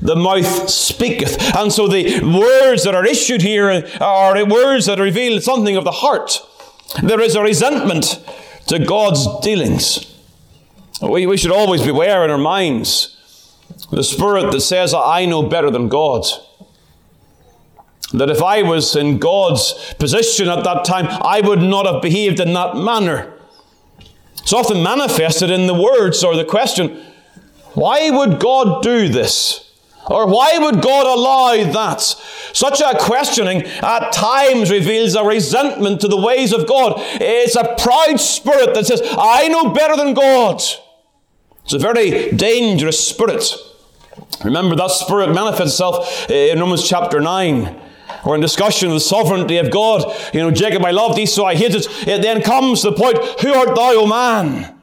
the 0.00 0.16
mouth 0.16 0.68
speaketh. 0.68 1.40
And 1.56 1.72
so 1.72 1.88
the 1.88 2.20
words 2.20 2.84
that 2.84 2.94
are 2.94 3.06
issued 3.06 3.42
here 3.42 3.88
are 4.00 4.44
words 4.46 4.86
that 4.86 4.98
reveal 4.98 5.40
something 5.40 5.76
of 5.76 5.84
the 5.84 5.90
heart. 5.90 6.40
There 7.02 7.20
is 7.20 7.34
a 7.34 7.42
resentment 7.42 8.22
to 8.68 8.78
God's 8.78 9.26
dealings. 9.40 10.14
We, 11.02 11.26
we 11.26 11.36
should 11.36 11.50
always 11.50 11.82
beware 11.82 12.24
in 12.24 12.30
our 12.30 12.38
minds 12.38 13.12
the 13.90 14.02
spirit 14.02 14.50
that 14.52 14.60
says, 14.60 14.94
I 14.94 15.26
know 15.26 15.42
better 15.42 15.70
than 15.70 15.88
God. 15.88 16.24
That 18.12 18.30
if 18.30 18.42
I 18.42 18.62
was 18.62 18.94
in 18.94 19.18
God's 19.18 19.94
position 19.98 20.48
at 20.48 20.64
that 20.64 20.84
time, 20.84 21.06
I 21.08 21.40
would 21.40 21.60
not 21.60 21.86
have 21.86 22.02
behaved 22.02 22.40
in 22.40 22.52
that 22.54 22.76
manner. 22.76 23.32
It's 24.42 24.52
often 24.52 24.82
manifested 24.82 25.50
in 25.50 25.66
the 25.66 25.74
words 25.74 26.22
or 26.22 26.36
the 26.36 26.44
question, 26.44 27.02
why 27.74 28.10
would 28.10 28.38
God 28.38 28.82
do 28.82 29.08
this? 29.08 29.65
Or 30.08 30.26
why 30.26 30.56
would 30.58 30.82
God 30.82 31.06
allow 31.06 31.72
that? 31.72 32.00
Such 32.00 32.80
a 32.80 32.96
questioning 32.98 33.62
at 33.62 34.12
times 34.12 34.70
reveals 34.70 35.14
a 35.14 35.24
resentment 35.24 36.00
to 36.02 36.08
the 36.08 36.16
ways 36.16 36.52
of 36.52 36.68
God. 36.68 36.94
It's 36.96 37.56
a 37.56 37.74
proud 37.78 38.20
spirit 38.20 38.74
that 38.74 38.86
says, 38.86 39.02
I 39.18 39.48
know 39.48 39.70
better 39.70 39.96
than 39.96 40.14
God. 40.14 40.62
It's 41.64 41.72
a 41.72 41.78
very 41.78 42.30
dangerous 42.30 43.04
spirit. 43.04 43.52
Remember, 44.44 44.76
that 44.76 44.92
spirit 44.92 45.34
manifests 45.34 45.74
itself 45.74 46.30
eh, 46.30 46.52
in 46.52 46.60
Romans 46.60 46.88
chapter 46.88 47.20
9 47.20 47.82
or 48.24 48.34
in 48.36 48.40
discussion 48.40 48.88
of 48.88 48.94
the 48.94 49.00
sovereignty 49.00 49.58
of 49.58 49.70
God. 49.70 50.14
You 50.32 50.40
know, 50.40 50.50
Jacob 50.52 50.84
I 50.84 50.92
loved, 50.92 51.18
Esau 51.18 51.44
I 51.44 51.56
hated. 51.56 51.84
It 51.84 52.08
It 52.08 52.22
then 52.22 52.42
comes 52.42 52.82
to 52.82 52.90
the 52.90 52.96
point, 52.96 53.18
Who 53.40 53.52
art 53.52 53.74
thou, 53.74 53.94
O 53.94 54.06
man? 54.06 54.78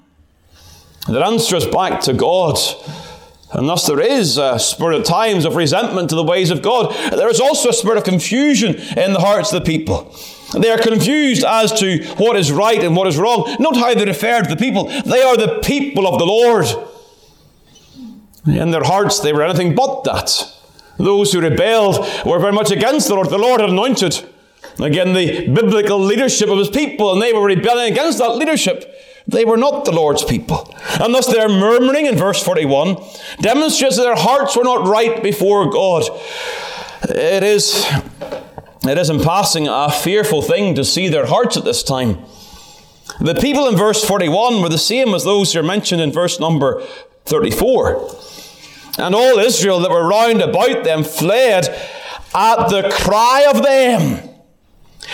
It 1.08 1.16
answers 1.16 1.66
back 1.66 2.02
to 2.02 2.14
God. 2.14 2.58
And 3.54 3.70
thus 3.70 3.86
there 3.86 4.00
is 4.00 4.38
a 4.38 4.58
spirit 4.58 5.00
at 5.00 5.06
times 5.06 5.46
of 5.46 5.56
resentment 5.56 6.10
to 6.10 6.16
the 6.16 6.24
ways 6.24 6.50
of 6.50 6.62
God. 6.62 6.94
There 7.12 7.30
is 7.30 7.40
also 7.40 7.70
a 7.70 7.74
spirit 7.74 7.98
of 7.98 8.04
confusion 8.04 8.76
in 8.76 9.14
the 9.14 9.20
hearts 9.20 9.54
of 9.54 9.64
the 9.64 9.72
people. 9.72 10.16
They 10.54 10.72
are 10.72 10.78
confused 10.78 11.44
as 11.44 11.72
to 11.80 12.04
what 12.18 12.36
is 12.36 12.52
right 12.52 12.84
and 12.84 12.96
what 12.96 13.08
is 13.08 13.18
wrong. 13.18 13.56
Note 13.60 13.76
how 13.78 13.94
they 13.94 14.06
refer 14.06 14.42
to 14.42 14.50
the 14.50 14.56
people. 14.56 14.86
They 14.86 15.22
are 15.22 15.38
the 15.38 15.60
people 15.64 16.08
of 16.08 16.20
the 16.20 16.26
Lord. 16.26 16.66
In 18.46 18.72
their 18.72 18.84
hearts, 18.84 19.20
they 19.20 19.34
were 19.34 19.44
anything 19.44 19.74
but 19.76 20.04
that. 20.04 20.52
Those 20.98 21.32
who 21.32 21.42
rebelled 21.42 22.06
were 22.26 22.40
very 22.40 22.52
much 22.52 22.72
against 22.72 23.08
the 23.08 23.16
Lord. 23.16 23.30
The 23.30 23.38
Lord 23.38 23.62
had 23.62 23.70
anointed, 23.70 24.30
again, 24.80 25.14
the 25.14 25.48
biblical 25.48 26.00
leadership 26.00 26.50
of 26.50 26.58
his 26.58 26.70
people, 26.70 27.14
and 27.14 27.22
they 27.22 27.34
were 27.34 27.46
rebelling 27.46 27.92
against 27.92 28.18
that 28.20 28.36
leadership. 28.36 28.94
They 29.28 29.46
were 29.46 29.58
not 29.58 29.86
the 29.86 29.92
Lord's 29.92 30.24
people. 30.24 30.74
And 31.00 31.14
thus 31.14 31.28
their 31.28 31.48
murmuring 31.48 32.06
in 32.06 32.16
verse 32.16 32.44
41 32.44 32.98
demonstrates 33.40 33.96
that 33.98 34.04
their 34.04 34.16
hearts 34.16 34.58
were 34.58 34.64
not 34.64 34.88
right 34.88 35.24
before 35.24 35.70
God. 35.70 36.04
It 37.10 37.44
is, 37.44 37.86
it 38.84 38.98
is 38.98 39.10
in 39.10 39.22
passing 39.22 39.68
a 39.68 39.90
fearful 39.92 40.42
thing 40.42 40.76
to 40.76 40.84
see 40.84 41.08
their 41.08 41.26
hearts 41.26 41.58
at 41.58 41.64
this 41.64 41.84
time. 41.84 42.18
The 43.20 43.36
people 43.36 43.68
in 43.68 43.76
verse 43.76 44.04
41 44.04 44.62
were 44.62 44.70
the 44.70 44.78
same 44.78 45.14
as 45.14 45.24
those 45.24 45.54
who 45.54 45.60
are 45.60 45.64
mentioned 45.64 46.02
in 46.02 46.12
verse 46.12 46.40
number 46.40 46.82
34. 47.26 48.10
And 48.98 49.16
all 49.16 49.40
Israel 49.40 49.80
that 49.80 49.92
were 49.92 50.08
round 50.08 50.42
about 50.42 50.84
them 50.84 51.04
fled 51.04 51.68
at 52.36 52.68
the 52.68 52.90
cry 52.92 53.48
of 53.50 53.64
them. 53.64 54.33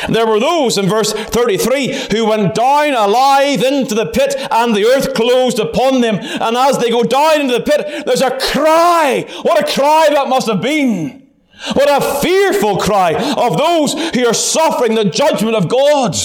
There 0.08 0.28
were 0.28 0.40
those 0.40 0.78
in 0.78 0.88
verse 0.88 1.14
33 1.14 2.08
who 2.12 2.26
went 2.26 2.56
down 2.56 2.94
alive 2.94 3.64
into 3.64 3.96
the 3.96 4.06
pit 4.06 4.36
and 4.52 4.76
the 4.76 4.86
earth 4.86 5.14
closed 5.14 5.60
upon 5.60 6.02
them. 6.02 6.16
And 6.16 6.56
as 6.56 6.78
they 6.78 6.90
go 6.90 7.04
down 7.04 7.42
into 7.42 7.54
the 7.54 7.64
pit, 7.64 8.06
there's 8.06 8.22
a 8.22 8.38
cry. 8.38 9.26
What 9.42 9.62
a 9.62 9.74
cry 9.74 10.08
that 10.12 10.30
must 10.30 10.48
have 10.48 10.62
been. 10.62 11.28
What 11.74 11.90
a 11.90 12.22
fearful 12.22 12.78
cry 12.78 13.14
of 13.14 13.58
those 13.58 13.94
who 14.16 14.26
are 14.26 14.34
suffering 14.34 14.96
the 14.96 15.06
judgment 15.06 15.56
of 15.56 15.68
God. 15.68 16.16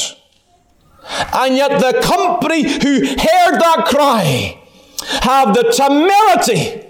And 1.34 1.56
yet 1.56 1.80
the 1.80 2.00
company 2.00 2.62
who 2.62 3.06
heard 3.06 3.58
that 3.58 3.86
cry 3.86 4.60
have 5.22 5.54
the 5.54 5.64
temerity 5.64 6.88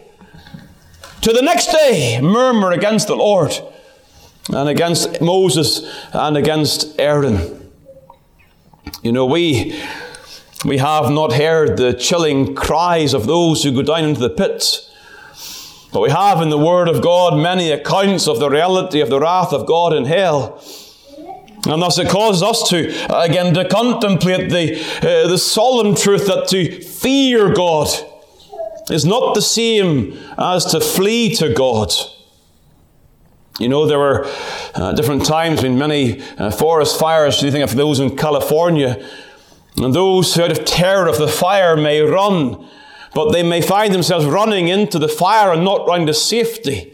to 1.23 1.33
the 1.33 1.43
next 1.43 1.73
day 1.73 2.21
murmur 2.21 2.73
against 2.73 3.09
the 3.09 3.17
Lord 3.17 3.53
and 4.53 4.69
against 4.69 5.21
Moses 5.21 5.83
and 6.13 6.37
against 6.37 6.99
Aaron. 7.01 7.73
You 9.03 9.13
know, 9.13 9.27
we, 9.27 9.81
we 10.65 10.79
have 10.79 11.11
not 11.11 11.33
heard 11.33 11.77
the 11.77 11.95
chilling 11.95 12.55
cries 12.55 13.15
of 13.15 13.27
those 13.27 13.63
who 13.63 13.73
go 13.73 13.83
down 13.83 14.05
into 14.05 14.21
the 14.21 14.31
pit, 14.31 14.89
But 15.93 16.01
we 16.01 16.11
have 16.11 16.43
in 16.43 16.51
the 16.51 16.59
Word 16.59 16.89
of 16.89 17.03
God 17.03 17.39
many 17.39 17.71
accounts 17.71 18.27
of 18.27 18.39
the 18.39 18.51
reality 18.51 19.01
of 19.01 19.11
the 19.11 19.21
wrath 19.21 19.53
of 19.53 19.67
God 19.67 19.95
in 19.95 20.05
hell. 20.05 20.63
And 21.67 21.81
thus 21.81 21.99
it 21.99 22.11
causes 22.11 22.43
us 22.43 22.69
to, 22.69 22.89
again, 23.19 23.55
to 23.55 23.67
contemplate 23.67 24.51
the, 24.51 24.79
uh, 24.99 25.29
the 25.29 25.39
solemn 25.39 25.95
truth 25.95 26.27
that 26.27 26.49
to 26.49 26.83
fear 26.83 27.55
God 27.55 27.89
is 28.91 29.07
not 29.07 29.35
the 29.35 29.41
same 29.41 30.19
as 30.37 30.67
to 30.67 30.81
flee 30.81 31.35
to 31.37 31.55
God. 31.55 31.91
You 33.61 33.69
know, 33.69 33.87
there 33.87 33.99
were 33.99 34.27
uh, 34.75 34.93
different 34.93 35.25
times 35.25 35.63
when 35.63 35.79
many 35.79 36.23
uh, 36.39 36.51
forest 36.51 36.99
fires. 36.99 37.39
Do 37.39 37.47
you 37.47 37.53
think 37.53 37.65
of 37.65 37.77
those 37.77 38.01
in 38.01 38.17
California, 38.17 39.09
and 39.77 39.95
those 39.95 40.35
who 40.35 40.43
out 40.43 40.51
of 40.51 40.65
terror 40.65 41.07
of 41.07 41.19
the 41.19 41.29
fire 41.29 41.77
may 41.77 42.01
run, 42.01 42.69
but 43.15 43.31
they 43.31 43.45
may 43.45 43.63
find 43.63 43.95
themselves 43.95 44.27
running 44.27 44.69
into 44.69 44.99
the 44.99 45.09
fire 45.09 45.53
and 45.53 45.65
not 45.65 45.87
running 45.87 46.07
to 46.09 46.15
safety. 46.15 46.93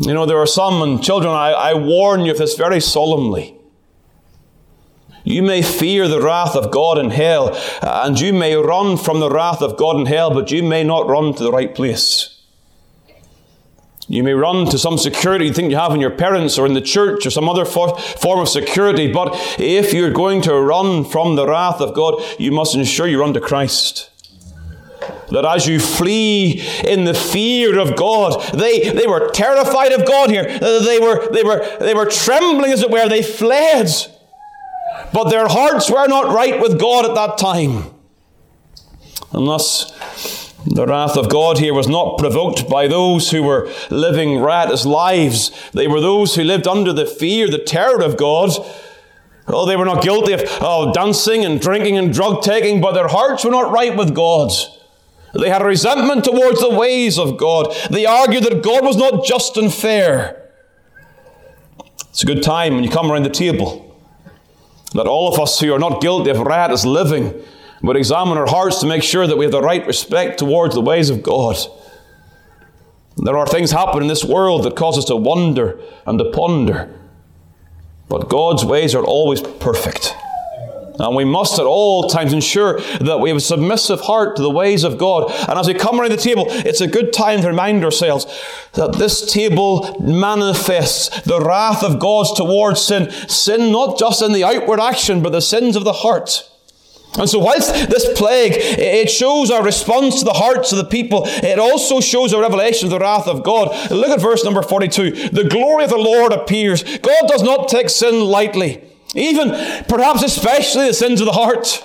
You 0.00 0.12
know, 0.12 0.26
there 0.26 0.38
are 0.38 0.46
some, 0.46 0.82
and 0.82 1.02
children, 1.02 1.32
I, 1.32 1.52
I 1.52 1.74
warn 1.74 2.22
you 2.22 2.32
of 2.32 2.38
this 2.38 2.56
very 2.56 2.80
solemnly. 2.80 3.54
You 5.24 5.42
may 5.42 5.62
fear 5.62 6.06
the 6.06 6.20
wrath 6.20 6.54
of 6.54 6.70
God 6.70 6.98
in 6.98 7.10
hell, 7.10 7.50
uh, 7.82 8.02
and 8.04 8.18
you 8.20 8.32
may 8.32 8.54
run 8.54 8.96
from 8.96 9.20
the 9.20 9.30
wrath 9.30 9.62
of 9.62 9.76
God 9.76 9.96
in 9.98 10.06
hell, 10.06 10.32
but 10.32 10.50
you 10.50 10.62
may 10.62 10.84
not 10.84 11.08
run 11.08 11.32
to 11.34 11.42
the 11.42 11.50
right 11.50 11.74
place. 11.74 12.35
You 14.08 14.22
may 14.22 14.34
run 14.34 14.66
to 14.66 14.78
some 14.78 14.98
security 14.98 15.46
you 15.46 15.52
think 15.52 15.70
you 15.70 15.76
have 15.76 15.92
in 15.92 16.00
your 16.00 16.10
parents 16.10 16.58
or 16.58 16.66
in 16.66 16.74
the 16.74 16.80
church 16.80 17.26
or 17.26 17.30
some 17.30 17.48
other 17.48 17.64
for- 17.64 17.98
form 17.98 18.40
of 18.40 18.48
security, 18.48 19.12
but 19.12 19.30
if 19.58 19.92
you're 19.92 20.12
going 20.12 20.42
to 20.42 20.54
run 20.54 21.04
from 21.04 21.34
the 21.34 21.46
wrath 21.46 21.80
of 21.80 21.92
God, 21.92 22.22
you 22.38 22.52
must 22.52 22.76
ensure 22.76 23.08
you 23.08 23.20
run 23.20 23.34
to 23.34 23.40
Christ. 23.40 24.10
That 25.30 25.44
as 25.44 25.66
you 25.66 25.80
flee 25.80 26.62
in 26.86 27.04
the 27.04 27.14
fear 27.14 27.80
of 27.80 27.96
God, 27.96 28.40
they, 28.54 28.90
they 28.90 29.08
were 29.08 29.28
terrified 29.30 29.92
of 29.92 30.06
God 30.06 30.30
here. 30.30 30.44
They 30.58 31.00
were, 31.00 31.28
they, 31.32 31.42
were, 31.42 31.66
they 31.80 31.94
were 31.94 32.06
trembling, 32.06 32.72
as 32.72 32.82
it 32.82 32.90
were. 32.90 33.08
They 33.08 33.22
fled. 33.22 33.88
But 35.12 35.30
their 35.30 35.48
hearts 35.48 35.90
were 35.90 36.06
not 36.06 36.32
right 36.32 36.60
with 36.60 36.78
God 36.78 37.06
at 37.06 37.14
that 37.14 37.38
time. 37.38 37.90
And 39.32 39.48
thus, 39.48 39.92
the 40.66 40.86
wrath 40.86 41.16
of 41.16 41.28
God 41.28 41.58
here 41.58 41.72
was 41.72 41.86
not 41.86 42.18
provoked 42.18 42.68
by 42.68 42.88
those 42.88 43.30
who 43.30 43.42
were 43.42 43.70
living 43.90 44.38
riotous 44.38 44.84
lives. 44.84 45.52
They 45.72 45.86
were 45.86 46.00
those 46.00 46.34
who 46.34 46.42
lived 46.42 46.66
under 46.66 46.92
the 46.92 47.06
fear, 47.06 47.48
the 47.48 47.58
terror 47.58 48.02
of 48.02 48.16
God. 48.16 48.50
Oh, 49.46 49.64
they 49.64 49.76
were 49.76 49.84
not 49.84 50.02
guilty 50.02 50.32
of 50.34 50.92
dancing 50.92 51.44
and 51.44 51.60
drinking 51.60 51.96
and 51.96 52.12
drug 52.12 52.42
taking, 52.42 52.80
but 52.80 52.92
their 52.92 53.06
hearts 53.06 53.44
were 53.44 53.52
not 53.52 53.70
right 53.70 53.96
with 53.96 54.14
God. 54.14 54.50
They 55.34 55.50
had 55.50 55.62
a 55.62 55.66
resentment 55.66 56.24
towards 56.24 56.60
the 56.60 56.70
ways 56.70 57.18
of 57.18 57.36
God. 57.36 57.72
They 57.90 58.06
argued 58.06 58.42
that 58.44 58.62
God 58.62 58.84
was 58.84 58.96
not 58.96 59.24
just 59.24 59.56
and 59.56 59.72
fair. 59.72 60.50
It's 62.10 62.22
a 62.22 62.26
good 62.26 62.42
time 62.42 62.74
when 62.74 62.82
you 62.82 62.90
come 62.90 63.12
around 63.12 63.22
the 63.22 63.30
table 63.30 63.82
that 64.94 65.06
all 65.06 65.32
of 65.32 65.38
us 65.38 65.60
who 65.60 65.72
are 65.72 65.78
not 65.78 66.00
guilty 66.00 66.30
of 66.30 66.38
riotous 66.38 66.84
living 66.84 67.34
would 67.82 67.96
examine 67.96 68.38
our 68.38 68.46
hearts 68.46 68.80
to 68.80 68.86
make 68.86 69.02
sure 69.02 69.26
that 69.26 69.36
we 69.36 69.44
have 69.44 69.52
the 69.52 69.62
right 69.62 69.86
respect 69.86 70.38
towards 70.38 70.74
the 70.74 70.80
ways 70.80 71.10
of 71.10 71.22
God. 71.22 71.56
There 73.16 73.36
are 73.36 73.46
things 73.46 73.70
happening 73.70 74.02
in 74.02 74.08
this 74.08 74.24
world 74.24 74.64
that 74.64 74.76
cause 74.76 74.98
us 74.98 75.06
to 75.06 75.16
wonder 75.16 75.80
and 76.06 76.18
to 76.18 76.30
ponder. 76.32 76.92
But 78.08 78.28
God's 78.28 78.64
ways 78.64 78.94
are 78.94 79.04
always 79.04 79.40
perfect. 79.40 80.14
And 80.98 81.14
we 81.14 81.24
must 81.24 81.58
at 81.58 81.66
all 81.66 82.08
times 82.08 82.32
ensure 82.32 82.80
that 82.80 83.20
we 83.20 83.28
have 83.28 83.36
a 83.36 83.40
submissive 83.40 84.00
heart 84.00 84.36
to 84.36 84.42
the 84.42 84.50
ways 84.50 84.82
of 84.84 84.96
God. 84.96 85.30
And 85.48 85.58
as 85.58 85.66
we 85.66 85.74
come 85.74 86.00
around 86.00 86.12
the 86.12 86.16
table, 86.16 86.46
it's 86.48 86.80
a 86.80 86.86
good 86.86 87.12
time 87.12 87.42
to 87.42 87.48
remind 87.48 87.84
ourselves 87.84 88.26
that 88.74 88.94
this 88.94 89.30
table 89.30 89.96
manifests 90.00 91.20
the 91.22 91.40
wrath 91.40 91.82
of 91.82 92.00
God 92.00 92.26
towards 92.34 92.80
sin. 92.80 93.10
Sin 93.28 93.72
not 93.72 93.98
just 93.98 94.22
in 94.22 94.32
the 94.32 94.44
outward 94.44 94.80
action, 94.80 95.22
but 95.22 95.30
the 95.30 95.42
sins 95.42 95.76
of 95.76 95.84
the 95.84 95.92
heart. 95.92 96.48
And 97.18 97.28
so, 97.28 97.38
whilst 97.38 97.72
this 97.88 98.06
plague, 98.18 98.52
it 98.56 99.10
shows 99.10 99.50
our 99.50 99.62
response 99.62 100.18
to 100.18 100.24
the 100.24 100.32
hearts 100.34 100.72
of 100.72 100.78
the 100.78 100.84
people, 100.84 101.22
it 101.26 101.58
also 101.58 102.00
shows 102.00 102.32
a 102.32 102.40
revelation 102.40 102.86
of 102.86 102.90
the 102.90 102.98
wrath 102.98 103.26
of 103.26 103.42
God. 103.42 103.90
Look 103.90 104.08
at 104.08 104.20
verse 104.20 104.44
number 104.44 104.62
42. 104.62 105.30
The 105.30 105.44
glory 105.44 105.84
of 105.84 105.90
the 105.90 105.96
Lord 105.96 106.32
appears. 106.32 106.82
God 106.98 107.26
does 107.26 107.42
not 107.42 107.68
take 107.68 107.88
sin 107.88 108.20
lightly, 108.24 108.82
even, 109.14 109.50
perhaps 109.88 110.22
especially, 110.22 110.88
the 110.88 110.94
sins 110.94 111.20
of 111.20 111.26
the 111.26 111.32
heart. 111.32 111.82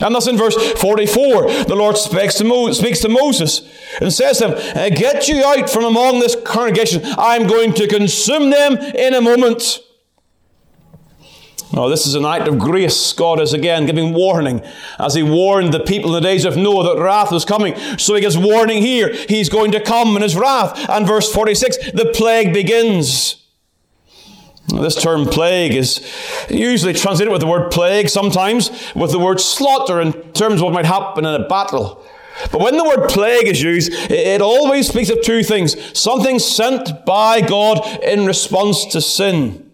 And 0.00 0.14
thus 0.14 0.26
in 0.26 0.36
verse 0.36 0.56
44, 0.56 1.64
the 1.64 1.76
Lord 1.76 1.96
speaks 1.96 2.34
to, 2.36 2.44
Mo- 2.44 2.72
speaks 2.72 3.00
to 3.00 3.08
Moses 3.08 3.62
and 4.00 4.12
says 4.12 4.38
to 4.38 4.56
him, 4.56 4.94
Get 4.94 5.28
you 5.28 5.44
out 5.44 5.70
from 5.70 5.84
among 5.84 6.20
this 6.20 6.36
congregation. 6.44 7.02
I'm 7.18 7.46
going 7.46 7.72
to 7.74 7.86
consume 7.86 8.50
them 8.50 8.76
in 8.76 9.14
a 9.14 9.20
moment. 9.20 9.80
Oh, 11.74 11.88
this 11.88 12.06
is 12.06 12.14
an 12.14 12.26
act 12.26 12.48
of 12.48 12.58
grace. 12.58 13.14
God 13.14 13.40
is 13.40 13.54
again 13.54 13.86
giving 13.86 14.12
warning 14.12 14.60
as 14.98 15.14
He 15.14 15.22
warned 15.22 15.72
the 15.72 15.80
people 15.80 16.14
in 16.14 16.22
the 16.22 16.28
days 16.28 16.44
of 16.44 16.56
Noah 16.56 16.94
that 16.94 17.02
wrath 17.02 17.32
was 17.32 17.46
coming. 17.46 17.74
So 17.98 18.14
He 18.14 18.20
gives 18.20 18.36
warning 18.36 18.82
here. 18.82 19.14
He's 19.28 19.48
going 19.48 19.72
to 19.72 19.80
come 19.80 20.14
in 20.16 20.22
His 20.22 20.36
wrath. 20.36 20.88
And 20.90 21.06
verse 21.06 21.32
46, 21.32 21.92
the 21.92 22.12
plague 22.14 22.52
begins. 22.52 23.42
This 24.68 25.00
term 25.00 25.24
plague 25.24 25.74
is 25.74 26.06
usually 26.50 26.92
translated 26.92 27.32
with 27.32 27.40
the 27.40 27.46
word 27.46 27.70
plague, 27.72 28.08
sometimes 28.10 28.70
with 28.94 29.10
the 29.10 29.18
word 29.18 29.40
slaughter 29.40 30.00
in 30.00 30.12
terms 30.32 30.56
of 30.56 30.62
what 30.62 30.74
might 30.74 30.84
happen 30.84 31.24
in 31.24 31.40
a 31.40 31.48
battle. 31.48 32.04
But 32.50 32.60
when 32.60 32.76
the 32.76 32.84
word 32.84 33.08
plague 33.08 33.48
is 33.48 33.62
used, 33.62 33.92
it 34.10 34.40
always 34.42 34.88
speaks 34.88 35.10
of 35.10 35.22
two 35.22 35.42
things 35.42 35.98
something 35.98 36.38
sent 36.38 37.06
by 37.06 37.40
God 37.40 38.02
in 38.02 38.26
response 38.26 38.84
to 38.86 39.00
sin. 39.00 39.71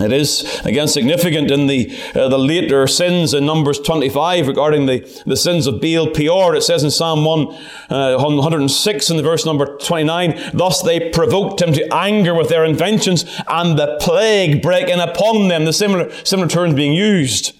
It 0.00 0.12
is, 0.12 0.60
again, 0.64 0.88
significant 0.88 1.52
in 1.52 1.68
the, 1.68 1.96
uh, 2.16 2.28
the 2.28 2.38
later 2.38 2.86
sins 2.88 3.32
in 3.32 3.46
Numbers 3.46 3.78
25 3.78 4.48
regarding 4.48 4.86
the, 4.86 5.22
the 5.24 5.36
sins 5.36 5.68
of 5.68 5.80
Baal 5.80 6.10
Peor. 6.10 6.56
It 6.56 6.62
says 6.62 6.82
in 6.82 6.90
Psalm 6.90 7.24
1, 7.24 7.46
uh, 7.90 8.16
106 8.16 9.10
in 9.10 9.16
the 9.16 9.22
verse 9.22 9.46
number 9.46 9.76
29, 9.78 10.50
Thus 10.52 10.82
they 10.82 11.10
provoked 11.10 11.62
him 11.62 11.72
to 11.74 11.94
anger 11.94 12.34
with 12.34 12.48
their 12.48 12.64
inventions, 12.64 13.24
and 13.46 13.78
the 13.78 13.96
plague 14.00 14.62
breaking 14.62 14.98
upon 14.98 15.46
them. 15.46 15.64
The 15.64 15.72
similar, 15.72 16.10
similar 16.24 16.48
terms 16.48 16.74
being 16.74 16.92
used. 16.92 17.56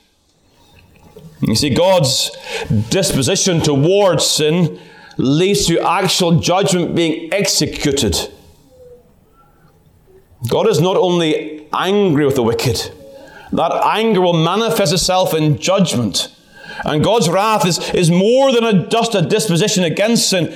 You 1.40 1.55
see, 1.55 1.70
God's 1.70 2.37
disposition 2.88 3.61
towards 3.61 4.27
sin 4.27 4.81
leads 5.18 5.66
to 5.66 5.81
actual 5.81 6.40
judgment 6.40 6.97
being 6.97 7.33
executed. 7.33 8.16
God 10.48 10.68
is 10.68 10.80
not 10.80 10.96
only 10.96 11.66
angry 11.72 12.26
with 12.26 12.35
the 12.35 12.42
wicked, 12.42 12.92
that 13.52 13.72
anger 13.85 14.20
will 14.20 14.33
manifest 14.33 14.92
itself 14.92 15.35
in 15.35 15.59
judgment. 15.59 16.35
And 16.85 17.04
God's 17.04 17.28
wrath 17.28 17.66
is, 17.66 17.78
is 17.90 18.11
more 18.11 18.52
than 18.52 18.64
a, 18.64 18.87
just 18.88 19.14
a 19.14 19.22
disposition 19.22 19.85
against 19.85 20.28
sin, 20.28 20.52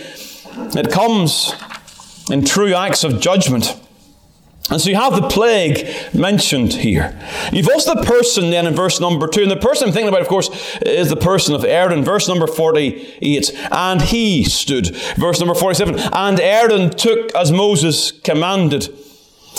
it 0.77 0.91
comes 0.91 1.55
in 2.31 2.45
true 2.45 2.75
acts 2.75 3.05
of 3.05 3.21
judgment. 3.21 3.79
And 4.71 4.81
so 4.81 4.91
you 4.91 4.97
have 4.97 5.15
the 5.15 5.29
plague 5.29 5.89
mentioned 6.13 6.75
here. 6.75 7.19
You've 7.53 7.69
also 7.69 7.95
the 7.95 8.03
person 8.03 8.51
then 8.51 8.67
in 8.67 8.75
verse 8.75 9.01
number 9.01 9.27
2. 9.27 9.43
And 9.43 9.51
the 9.51 9.57
person 9.57 9.89
I'm 9.89 9.95
thinking 9.95 10.11
about, 10.11 10.21
of 10.21 10.29
course, 10.29 10.51
is 10.83 11.09
the 11.09 11.17
person 11.17 11.55
of 11.55 11.65
Aaron. 11.65 12.05
Verse 12.05 12.29
number 12.29 12.47
48. 12.47 13.59
And 13.71 14.03
he 14.03 14.45
stood. 14.45 14.95
Verse 15.17 15.39
number 15.39 15.55
47. 15.55 15.99
And 16.13 16.39
Aaron 16.39 16.91
took 16.91 17.35
as 17.35 17.51
Moses 17.51 18.13
commanded. 18.13 18.95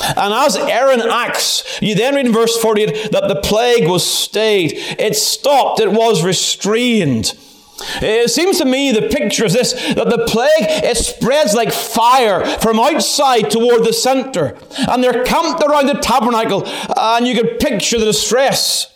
And 0.02 0.34
as 0.34 0.56
Aaron 0.56 1.02
acts, 1.02 1.80
you 1.82 1.96
then 1.96 2.16
read 2.16 2.26
in 2.26 2.34
verse 2.34 2.58
48 2.58 3.12
that 3.12 3.28
the 3.28 3.42
plague 3.42 3.88
was 3.88 4.10
stayed. 4.10 4.74
It 4.98 5.16
stopped. 5.16 5.80
It 5.80 5.92
was 5.92 6.24
restrained. 6.24 7.34
It 8.02 8.30
seems 8.30 8.58
to 8.58 8.66
me 8.66 8.92
the 8.92 9.08
picture 9.08 9.46
is 9.46 9.54
this 9.54 9.72
that 9.72 10.10
the 10.10 10.26
plague 10.28 10.50
it 10.60 10.98
spreads 10.98 11.54
like 11.54 11.72
fire 11.72 12.46
from 12.60 12.80
outside 12.80 13.50
toward 13.50 13.86
the 13.86 13.94
center, 13.94 14.58
and 14.78 15.04
they're 15.04 15.24
camped 15.24 15.64
around 15.64 15.88
the 15.88 15.94
tabernacle, 15.94 16.64
and 16.98 17.26
you 17.26 17.36
can 17.36 17.58
picture 17.58 17.98
the 17.98 18.06
distress. 18.06 18.94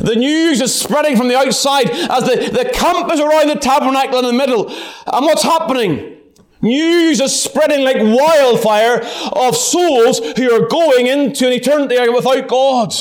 The 0.00 0.14
news 0.14 0.60
is 0.60 0.74
spreading 0.74 1.16
from 1.16 1.28
the 1.28 1.36
outside 1.36 1.90
as 1.90 2.24
the, 2.24 2.50
the 2.52 2.70
camp 2.72 3.12
is 3.12 3.18
around 3.18 3.48
the 3.48 3.56
tabernacle 3.56 4.18
in 4.20 4.24
the 4.24 4.32
middle. 4.32 4.68
And 4.70 5.26
what's 5.26 5.42
happening? 5.42 6.19
News 6.62 7.20
is 7.20 7.42
spreading 7.42 7.84
like 7.84 7.96
wildfire 7.98 9.02
of 9.32 9.56
souls 9.56 10.18
who 10.36 10.52
are 10.52 10.68
going 10.68 11.06
into 11.06 11.46
an 11.46 11.52
eternity 11.52 12.08
without 12.10 12.48
God. 12.48 12.92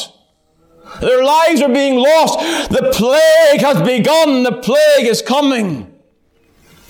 Their 1.02 1.24
lives 1.24 1.62
are 1.62 1.70
being 1.70 1.98
lost. 1.98 2.40
The 2.70 2.92
plague 2.94 3.62
has 3.62 3.82
begun. 3.82 4.44
The 4.44 4.54
plague 4.54 5.08
is 5.08 5.22
coming. 5.22 5.94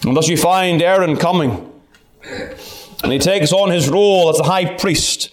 And 0.06 0.16
thus 0.16 0.28
you 0.28 0.38
find 0.38 0.82
Aaron 0.82 1.18
coming. 1.18 1.72
And 3.04 3.12
he 3.12 3.20
takes 3.20 3.52
on 3.52 3.72
his 3.72 3.90
role 3.90 4.30
as 4.30 4.38
the 4.38 4.44
high 4.44 4.76
priest. 4.76 5.32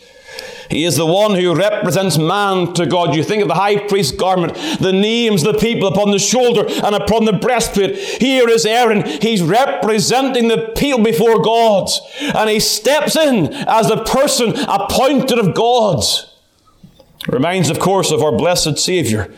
He 0.70 0.85
is 0.85 0.96
the 0.96 1.07
one 1.07 1.35
who 1.35 1.55
represents 1.55 2.18
man 2.18 2.72
to 2.74 2.87
God. 2.87 3.14
You 3.14 3.22
think 3.22 3.42
of 3.42 3.48
the 3.48 3.55
high 3.55 3.87
priest's 3.87 4.16
garment, 4.16 4.55
the 4.81 4.92
names 4.92 5.42
the 5.42 5.55
people 5.55 5.88
upon 5.88 6.11
the 6.11 6.18
shoulder 6.18 6.64
and 6.85 6.94
upon 6.94 7.24
the 7.24 7.33
breastplate. 7.33 7.96
Here 7.96 8.48
is 8.48 8.66
Aaron. 8.66 9.05
He's 9.05 9.42
representing 9.42 10.48
the 10.48 10.72
people 10.76 11.02
before 11.02 11.42
God. 11.42 11.88
And 12.20 12.50
he 12.50 12.61
steps 12.61 13.16
in 13.16 13.52
as 13.52 13.88
the 13.88 14.05
person 14.05 14.55
appointed 14.68 15.38
of 15.38 15.55
God. 15.55 16.02
Reminds, 17.29 17.70
of 17.70 17.79
course, 17.79 18.11
of 18.11 18.22
our 18.22 18.33
blessed 18.33 18.79
Saviour. 18.79 19.29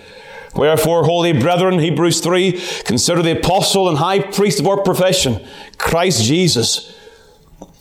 Wherefore, 0.54 1.04
holy 1.04 1.32
brethren, 1.32 1.78
Hebrews 1.78 2.20
3, 2.20 2.60
consider 2.84 3.22
the 3.22 3.38
apostle 3.38 3.88
and 3.88 3.98
high 3.98 4.20
priest 4.20 4.58
of 4.58 4.66
our 4.66 4.82
profession, 4.82 5.46
Christ 5.76 6.24
Jesus, 6.24 6.97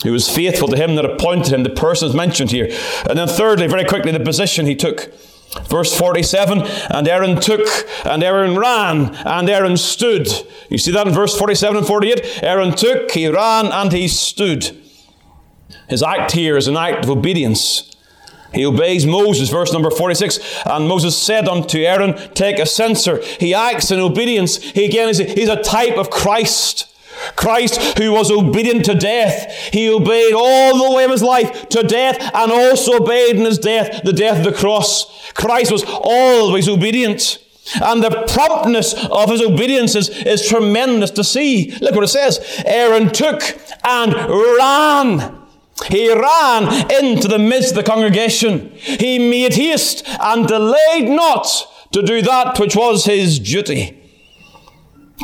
who 0.04 0.12
was 0.12 0.30
faithful 0.30 0.68
to 0.68 0.78
him 0.78 0.96
that 0.96 1.06
appointed 1.06 1.54
him, 1.54 1.64
the 1.64 1.70
persons 1.70 2.14
mentioned 2.14 2.52
here. 2.52 2.70
And 3.10 3.18
then, 3.18 3.28
thirdly, 3.28 3.68
very 3.68 3.86
quickly, 3.86 4.12
the 4.12 4.20
position 4.20 4.66
he 4.66 4.76
took. 4.76 5.12
Verse 5.70 5.98
47 5.98 6.62
And 6.92 7.08
Aaron 7.08 7.40
took, 7.40 7.68
and 8.06 8.24
Aaron 8.24 8.58
ran, 8.58 9.16
and 9.26 9.50
Aaron 9.50 9.78
stood. 9.78 10.28
You 10.70 10.78
see 10.78 10.92
that 10.92 11.08
in 11.08 11.14
verse 11.14 11.38
47 11.38 11.78
and 11.78 11.88
48? 11.88 12.44
Aaron 12.44 12.76
took, 12.76 13.12
he 13.12 13.28
ran, 13.28 13.68
and 13.68 13.92
he 13.92 14.08
stood. 14.08 14.78
His 15.90 16.04
act 16.04 16.34
here 16.34 16.58
is 16.58 16.68
an 16.68 16.78
act 16.78 17.06
of 17.06 17.10
obedience. 17.10 17.96
He 18.54 18.66
obeys 18.66 19.06
Moses, 19.06 19.50
verse 19.50 19.74
number 19.74 19.92
46. 19.92 20.40
And 20.66 20.88
Moses 20.88 21.18
said 21.18 21.48
unto 21.48 21.80
Aaron, 21.80 22.16
Take 22.34 22.60
a 22.60 22.66
censer. 22.66 23.22
He 23.40 23.54
acts 23.54 23.92
in 23.92 24.00
obedience. 24.00 24.58
He 24.58 24.86
again 24.86 25.10
is 25.10 25.20
a 25.20 25.62
type 25.62 25.98
of 25.98 26.10
Christ. 26.10 26.94
Christ, 27.36 27.98
who 27.98 28.12
was 28.12 28.32
obedient 28.32 28.86
to 28.86 28.96
death, 28.96 29.52
he 29.72 29.90
obeyed 29.90 30.34
all 30.34 30.78
the 30.78 30.96
way 30.96 31.04
of 31.04 31.12
his 31.12 31.24
life 31.24 31.70
to 31.70 31.84
death 31.84 32.18
and 32.34 32.52
also 32.52 33.02
obeyed 33.02 33.36
in 33.36 33.46
his 33.46 33.60
death, 33.60 34.04
the 34.04 34.14
death 34.14 34.40
of 34.40 34.54
the 34.54 34.60
cross. 34.60 35.32
Christ 35.34 35.72
was 35.72 35.84
always 35.88 36.68
obedient. 36.70 37.44
And 37.82 38.02
the 38.02 38.26
promptness 38.34 38.94
of 38.94 39.30
his 39.30 39.42
obedience 39.42 39.94
is, 39.94 40.08
is 40.10 40.48
tremendous 40.48 41.12
to 41.12 41.24
see. 41.24 41.72
Look 41.82 41.96
what 41.96 42.04
it 42.06 42.08
says 42.08 42.40
Aaron 42.66 43.12
took 43.12 43.42
and 43.84 44.14
ran 44.14 45.48
he 45.86 46.12
ran 46.12 46.92
into 47.04 47.28
the 47.28 47.40
midst 47.40 47.70
of 47.70 47.76
the 47.76 47.84
congregation. 47.84 48.72
He 48.76 49.20
made 49.20 49.54
haste 49.54 50.04
and 50.20 50.48
delayed 50.48 51.08
not 51.08 51.48
to 51.94 52.02
do 52.02 52.22
that 52.24 52.60
which 52.60 52.76
was 52.76 53.06
his 53.06 53.40
duty. 53.40 53.94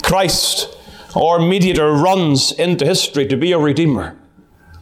Christ, 0.04 0.70
our 1.16 1.40
mediator, 1.40 1.92
runs 1.92 2.52
into 2.52 2.86
history 2.86 3.28
to 3.28 3.38
be 3.38 3.52
a 3.52 3.60
redeemer. 3.60 4.18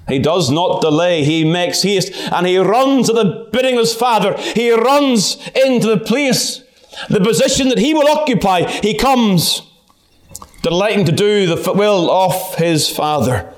He 0.08 0.20
does 0.20 0.50
not 0.50 0.82
delay. 0.82 1.24
He 1.24 1.46
makes 1.46 1.84
haste 1.84 2.12
and 2.32 2.46
he 2.46 2.58
runs 2.58 3.10
at 3.10 3.16
the 3.16 3.50
bidding 3.52 3.76
of 3.76 3.82
his 3.82 3.94
Father. 3.94 4.36
He 4.38 4.72
runs 4.72 5.36
into 5.56 5.88
the 5.88 6.00
place, 6.00 6.64
the 7.10 7.22
position 7.22 7.70
that 7.70 7.78
he 7.78 7.94
will 7.94 8.08
occupy. 8.08 8.64
He 8.64 8.98
comes, 8.98 9.62
delighting 10.64 11.06
to 11.06 11.12
do 11.12 11.46
the 11.46 11.74
will 11.74 12.12
of 12.12 12.56
his 12.56 12.90
Father. 12.90 13.54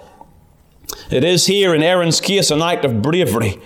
It 1.10 1.24
is 1.24 1.48
here 1.48 1.74
in 1.74 1.82
Aaron's 1.82 2.22
case 2.22 2.52
an 2.52 2.62
act 2.62 2.86
of 2.86 3.02
bravery. 3.02 3.60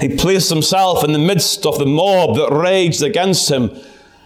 He 0.00 0.16
placed 0.16 0.50
himself 0.50 1.04
in 1.04 1.12
the 1.12 1.18
midst 1.18 1.66
of 1.66 1.78
the 1.78 1.86
mob 1.86 2.36
that 2.36 2.50
raged 2.50 3.02
against 3.02 3.50
him. 3.50 3.70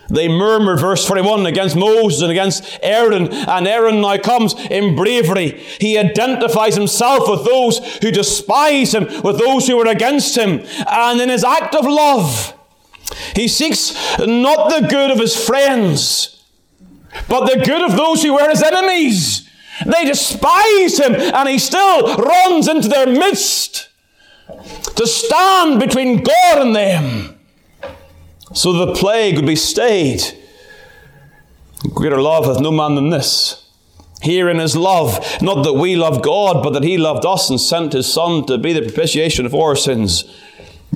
They 0.08 0.28
murmured, 0.28 0.80
verse 0.80 1.06
41, 1.06 1.46
against 1.46 1.76
Moses 1.76 2.22
and 2.22 2.30
against 2.30 2.78
Aaron, 2.82 3.32
and 3.32 3.66
Aaron 3.66 4.00
now 4.00 4.18
comes 4.18 4.54
in 4.70 4.96
bravery. 4.96 5.50
He 5.80 5.98
identifies 5.98 6.76
himself 6.76 7.28
with 7.28 7.44
those 7.44 7.78
who 7.98 8.10
despise 8.10 8.94
him, 8.94 9.04
with 9.22 9.38
those 9.38 9.66
who 9.66 9.76
were 9.76 9.86
against 9.86 10.36
him, 10.36 10.64
and 10.86 11.20
in 11.20 11.28
his 11.28 11.44
act 11.44 11.74
of 11.74 11.86
love, 11.86 12.54
he 13.34 13.48
seeks 13.48 13.94
not 14.18 14.70
the 14.70 14.86
good 14.88 15.10
of 15.10 15.18
his 15.18 15.36
friends, 15.36 16.44
but 17.28 17.46
the 17.46 17.64
good 17.64 17.82
of 17.82 17.96
those 17.96 18.22
who 18.22 18.34
were 18.34 18.50
his 18.50 18.62
enemies. 18.62 19.48
They 19.86 20.04
despise 20.04 20.98
him, 20.98 21.14
and 21.14 21.48
he 21.48 21.58
still 21.58 22.16
runs 22.16 22.68
into 22.68 22.88
their 22.88 23.06
midst 23.06 23.88
to 24.96 25.06
stand 25.06 25.80
between 25.80 26.22
God 26.22 26.58
and 26.58 26.76
them 26.76 27.33
so 28.54 28.72
the 28.72 28.94
plague 28.94 29.36
would 29.36 29.46
be 29.46 29.56
stayed. 29.56 30.22
Greater 31.92 32.20
love 32.20 32.46
hath 32.46 32.60
no 32.60 32.70
man 32.70 32.94
than 32.94 33.10
this. 33.10 33.60
Here 34.22 34.48
in 34.48 34.58
his 34.58 34.74
love, 34.74 35.22
not 35.42 35.64
that 35.64 35.74
we 35.74 35.96
love 35.96 36.22
God, 36.22 36.62
but 36.62 36.70
that 36.70 36.82
he 36.82 36.96
loved 36.96 37.26
us 37.26 37.50
and 37.50 37.60
sent 37.60 37.92
his 37.92 38.10
Son 38.10 38.46
to 38.46 38.56
be 38.56 38.72
the 38.72 38.80
propitiation 38.80 39.44
of 39.44 39.54
our 39.54 39.76
sins. 39.76 40.24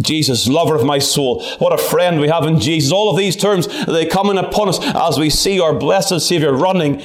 Jesus, 0.01 0.49
lover 0.49 0.77
of 0.77 0.85
my 0.85 0.99
soul. 0.99 1.45
What 1.59 1.79
a 1.79 1.83
friend 1.83 2.21
we 2.21 2.29
have 2.29 2.47
in 2.47 2.61
Jesus. 2.61 2.93
All 2.93 3.11
of 3.11 3.19
these 3.19 3.37
terms, 3.37 3.67
they 3.87 4.07
come 4.07 4.31
in 4.31 4.39
upon 4.39 4.69
us 4.69 4.79
as 4.81 5.19
we 5.19 5.29
see 5.29 5.61
our 5.61 5.75
blessed 5.75 6.21
Savior 6.21 6.53
running 6.53 7.03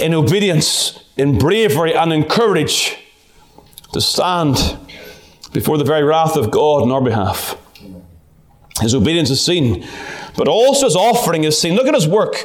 in 0.00 0.14
obedience, 0.14 1.02
in 1.16 1.38
bravery, 1.38 1.94
and 1.94 2.12
in 2.12 2.24
courage 2.24 2.96
to 3.92 4.00
stand 4.00 4.78
before 5.52 5.76
the 5.76 5.84
very 5.84 6.04
wrath 6.04 6.36
of 6.36 6.50
God 6.50 6.82
on 6.82 6.92
our 6.92 7.02
behalf. 7.02 7.56
His 8.80 8.94
obedience 8.94 9.30
is 9.30 9.44
seen, 9.44 9.86
but 10.36 10.48
also 10.48 10.86
his 10.86 10.96
offering 10.96 11.44
is 11.44 11.56
seen. 11.56 11.74
Look 11.74 11.86
at 11.86 11.94
his 11.94 12.08
work. 12.08 12.44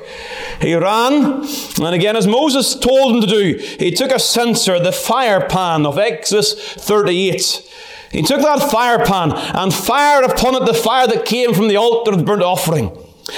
He 0.62 0.76
ran, 0.76 1.44
and 1.82 1.96
again, 1.96 2.16
as 2.16 2.28
Moses 2.28 2.76
told 2.76 3.16
him 3.16 3.22
to 3.22 3.28
do, 3.28 3.58
he 3.80 3.92
took 3.92 4.12
a 4.12 4.20
censer, 4.20 4.80
the 4.80 4.92
fire 4.92 5.48
pan 5.48 5.88
of 5.88 5.98
Exodus 5.98 6.54
38. 6.54 7.68
He 8.12 8.22
took 8.22 8.42
that 8.42 8.72
fire 8.72 9.04
pan 9.04 9.32
and 9.32 9.74
fired 9.74 10.26
upon 10.26 10.56
it 10.56 10.66
the 10.66 10.74
fire 10.74 11.08
that 11.08 11.26
came 11.26 11.54
from 11.54 11.68
the 11.68 11.78
altar 11.78 12.12
of 12.12 12.20
the 12.20 12.24
burnt 12.24 12.44
offering. 12.44 12.90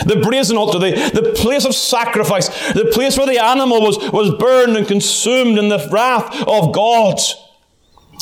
The 0.06 0.18
brazen 0.18 0.58
altar, 0.58 0.80
the, 0.80 0.92
the 1.14 1.34
place 1.34 1.66
of 1.66 1.76
sacrifice, 1.76 2.48
the 2.74 2.90
place 2.94 3.18
where 3.18 3.28
the 3.28 3.44
animal 3.44 3.82
was, 3.82 3.98
was 4.12 4.34
burned 4.36 4.78
and 4.78 4.88
consumed 4.88 5.58
in 5.58 5.70
the 5.70 5.86
wrath 5.92 6.48
of 6.48 6.74
God. 6.74 7.20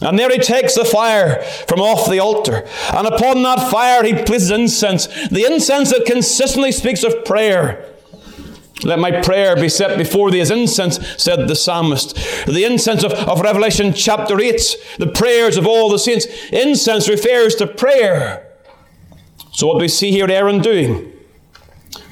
And 0.01 0.17
there 0.17 0.29
he 0.29 0.37
takes 0.37 0.75
the 0.75 0.85
fire 0.85 1.41
from 1.67 1.81
off 1.81 2.09
the 2.09 2.19
altar. 2.19 2.65
And 2.93 3.05
upon 3.07 3.43
that 3.43 3.69
fire 3.69 4.03
he 4.03 4.13
places 4.13 4.51
incense. 4.51 5.07
The 5.29 5.45
incense 5.45 5.91
that 5.91 6.05
consistently 6.05 6.71
speaks 6.71 7.03
of 7.03 7.25
prayer. 7.25 7.85
Let 8.83 8.99
my 8.99 9.21
prayer 9.21 9.57
be 9.57 9.67
set 9.67 9.97
before 9.97 10.31
thee 10.31 10.39
as 10.39 10.51
incense, 10.51 10.99
said 11.21 11.49
the 11.49 11.55
psalmist. 11.55 12.15
The 12.45 12.63
incense 12.63 13.03
of, 13.03 13.11
of 13.11 13.41
Revelation 13.41 13.93
chapter 13.93 14.39
8, 14.39 14.77
the 14.99 15.07
prayers 15.07 15.57
of 15.57 15.67
all 15.67 15.89
the 15.89 15.99
saints. 15.99 16.27
Incense 16.51 17.09
refers 17.09 17.55
to 17.55 17.67
prayer. 17.67 18.47
So 19.51 19.67
what 19.67 19.81
we 19.81 19.89
see 19.89 20.11
here 20.11 20.31
Aaron 20.31 20.61
doing? 20.61 21.11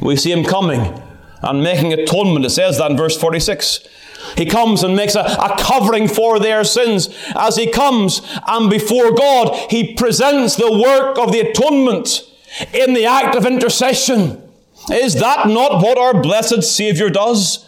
We 0.02 0.17
see 0.17 0.32
him 0.34 0.43
coming 0.43 1.02
and 1.41 1.63
making 1.63 1.93
atonement. 1.93 2.45
It 2.45 2.50
says 2.50 2.78
that 2.80 2.91
in 2.91 2.97
verse 2.97 3.17
46. 3.17 3.88
He 4.38 4.45
comes 4.45 4.84
and 4.84 4.95
makes 4.95 5.15
a, 5.15 5.21
a, 5.21 5.56
covering 5.58 6.08
for 6.08 6.39
their 6.39 6.63
sins. 6.63 7.10
As 7.36 7.56
he 7.56 7.69
comes 7.69 8.21
and 8.47 8.69
before 8.69 9.12
God, 9.12 9.71
he 9.71 9.95
presents 9.95 10.56
the 10.56 10.71
work 10.71 11.17
of 11.17 11.32
the 11.32 11.39
atonement 11.39 12.23
in 12.73 12.93
the 12.93 13.06
act 13.06 13.36
of 13.36 13.45
intercession. 13.45 14.41
Is 14.91 15.15
that 15.15 15.47
not 15.47 15.82
what 15.82 15.97
our 15.97 16.21
blessed 16.21 16.63
Saviour 16.63 17.10
does? 17.10 17.65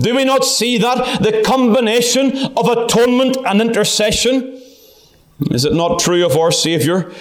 Do 0.00 0.14
we 0.16 0.24
not 0.24 0.44
see 0.44 0.78
that? 0.78 1.22
The 1.22 1.42
combination 1.42 2.52
of 2.56 2.68
atonement 2.68 3.36
and 3.46 3.60
intercession? 3.60 4.60
Is 5.50 5.64
it 5.64 5.74
not 5.74 5.98
true 5.98 6.24
of 6.24 6.36
our 6.36 6.50
Savior? 6.50 7.12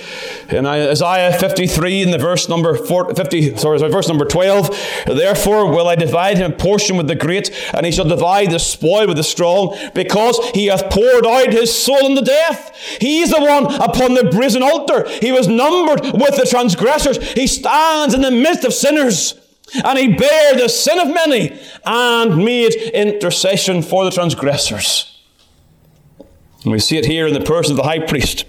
In 0.49 0.65
Isaiah 0.65 1.37
53, 1.37 2.03
in 2.03 2.11
the 2.11 2.17
verse 2.17 2.47
number 2.47 2.75
50, 2.75 3.57
sorry, 3.57 3.77
verse 3.79 4.07
number 4.07 4.25
12, 4.25 4.69
therefore 5.07 5.69
will 5.69 5.87
I 5.87 5.95
divide 5.95 6.37
him 6.37 6.51
a 6.51 6.55
portion 6.55 6.97
with 6.97 7.07
the 7.07 7.15
great, 7.15 7.51
and 7.73 7.85
he 7.85 7.91
shall 7.91 8.07
divide 8.07 8.51
the 8.51 8.59
spoil 8.59 9.07
with 9.07 9.17
the 9.17 9.23
strong, 9.23 9.77
because 9.93 10.39
he 10.49 10.67
hath 10.67 10.89
poured 10.89 11.25
out 11.25 11.51
his 11.51 11.75
soul 11.75 12.05
unto 12.05 12.21
death. 12.21 12.75
He 12.99 13.21
is 13.21 13.31
the 13.31 13.41
one 13.41 13.65
upon 13.65 14.13
the 14.13 14.29
brazen 14.31 14.63
altar. 14.63 15.07
He 15.21 15.31
was 15.31 15.47
numbered 15.47 16.01
with 16.13 16.35
the 16.37 16.47
transgressors. 16.49 17.17
He 17.33 17.47
stands 17.47 18.13
in 18.13 18.21
the 18.21 18.31
midst 18.31 18.63
of 18.63 18.73
sinners. 18.73 19.35
And 19.83 19.97
he 19.97 20.09
bare 20.13 20.55
the 20.55 20.67
sin 20.67 20.99
of 20.99 21.07
many 21.07 21.59
and 21.83 22.37
made 22.37 22.73
intercession 22.73 23.81
for 23.81 24.03
the 24.03 24.11
transgressors. 24.11 25.12
And 26.63 26.71
we 26.71 26.79
see 26.79 26.97
it 26.97 27.05
here 27.05 27.27
in 27.27 27.33
the 27.33 27.41
person 27.41 27.73
of 27.73 27.77
the 27.77 27.83
high 27.83 27.99
priest. 27.99 28.45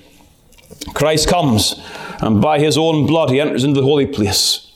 Christ 0.95 1.29
comes, 1.29 1.81
and 2.21 2.41
by 2.41 2.59
his 2.59 2.79
own 2.79 3.07
blood 3.07 3.31
he 3.31 3.41
enters 3.41 3.65
into 3.65 3.81
the 3.81 3.87
holy 3.87 4.07
place. 4.07 4.71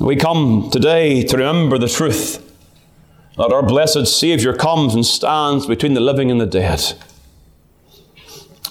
We 0.00 0.16
come 0.16 0.70
today 0.72 1.22
to 1.24 1.36
remember 1.36 1.78
the 1.78 1.88
truth 1.88 2.40
that 3.36 3.52
our 3.52 3.62
blessed 3.62 4.06
Saviour 4.06 4.54
comes 4.54 4.94
and 4.94 5.04
stands 5.04 5.66
between 5.66 5.94
the 5.94 6.00
living 6.00 6.30
and 6.30 6.40
the 6.40 6.46
dead. 6.46 6.80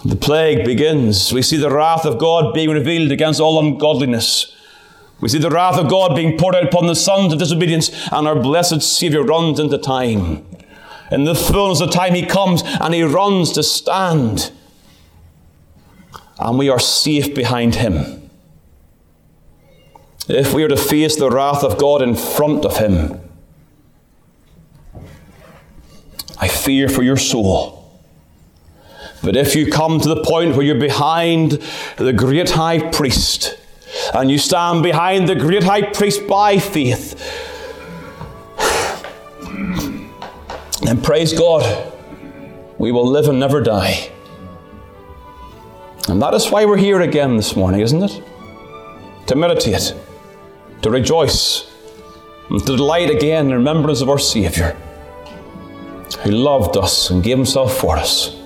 The 0.05 0.15
plague 0.15 0.65
begins. 0.65 1.31
We 1.31 1.41
see 1.41 1.57
the 1.57 1.71
wrath 1.71 2.05
of 2.05 2.19
God 2.19 2.53
being 2.53 2.69
revealed 2.69 3.11
against 3.11 3.39
all 3.39 3.59
ungodliness. 3.59 4.53
We 5.21 5.29
see 5.29 5.37
the 5.37 5.49
wrath 5.49 5.77
of 5.77 5.89
God 5.89 6.15
being 6.15 6.37
poured 6.37 6.55
out 6.55 6.65
upon 6.65 6.87
the 6.87 6.95
sons 6.95 7.31
of 7.31 7.39
disobedience, 7.39 7.89
and 8.11 8.27
our 8.27 8.37
blessed 8.37 8.81
Saviour 8.81 9.23
runs 9.23 9.59
into 9.59 9.77
time. 9.77 10.45
In 11.13 11.25
the 11.25 11.35
fullness 11.35 11.79
of 11.79 11.91
time, 11.91 12.15
He 12.15 12.25
comes 12.25 12.63
and 12.63 12.91
He 12.91 13.03
runs 13.03 13.51
to 13.51 13.61
stand. 13.61 14.51
And 16.39 16.57
we 16.57 16.69
are 16.69 16.79
safe 16.79 17.35
behind 17.35 17.75
Him. 17.75 18.29
If 20.27 20.53
we 20.53 20.63
are 20.63 20.69
to 20.69 20.75
face 20.75 21.15
the 21.15 21.29
wrath 21.29 21.63
of 21.63 21.77
God 21.77 22.01
in 22.01 22.15
front 22.15 22.65
of 22.65 22.77
Him, 22.77 23.19
I 26.39 26.47
fear 26.47 26.89
for 26.89 27.03
your 27.03 27.17
soul. 27.17 27.79
But 29.23 29.35
if 29.35 29.55
you 29.55 29.71
come 29.71 29.99
to 29.99 30.09
the 30.09 30.23
point 30.23 30.55
where 30.55 30.65
you're 30.65 30.79
behind 30.79 31.61
the 31.97 32.11
great 32.11 32.49
high 32.49 32.89
priest, 32.91 33.57
and 34.15 34.31
you 34.31 34.39
stand 34.39 34.81
behind 34.81 35.29
the 35.29 35.35
great 35.35 35.63
high 35.63 35.83
priest 35.83 36.27
by 36.27 36.57
faith, 36.57 37.42
then 40.93 41.01
praise 41.01 41.33
God, 41.33 41.91
we 42.77 42.91
will 42.91 43.07
live 43.07 43.27
and 43.27 43.39
never 43.39 43.61
die. 43.61 44.11
And 46.07 46.21
that 46.21 46.33
is 46.35 46.51
why 46.51 46.65
we're 46.65 46.77
here 46.77 47.01
again 47.01 47.35
this 47.35 47.55
morning, 47.55 47.81
isn't 47.81 48.03
it? 48.03 48.21
To 49.27 49.35
meditate, 49.35 49.95
to 50.83 50.91
rejoice, 50.91 51.71
and 52.49 52.59
to 52.59 52.77
delight 52.77 53.09
again 53.09 53.47
in 53.47 53.53
remembrance 53.53 54.01
of 54.01 54.09
our 54.09 54.19
Saviour, 54.19 54.75
who 56.23 56.31
loved 56.31 56.77
us 56.77 57.09
and 57.09 57.23
gave 57.23 57.37
Himself 57.37 57.75
for 57.75 57.97
us. 57.97 58.42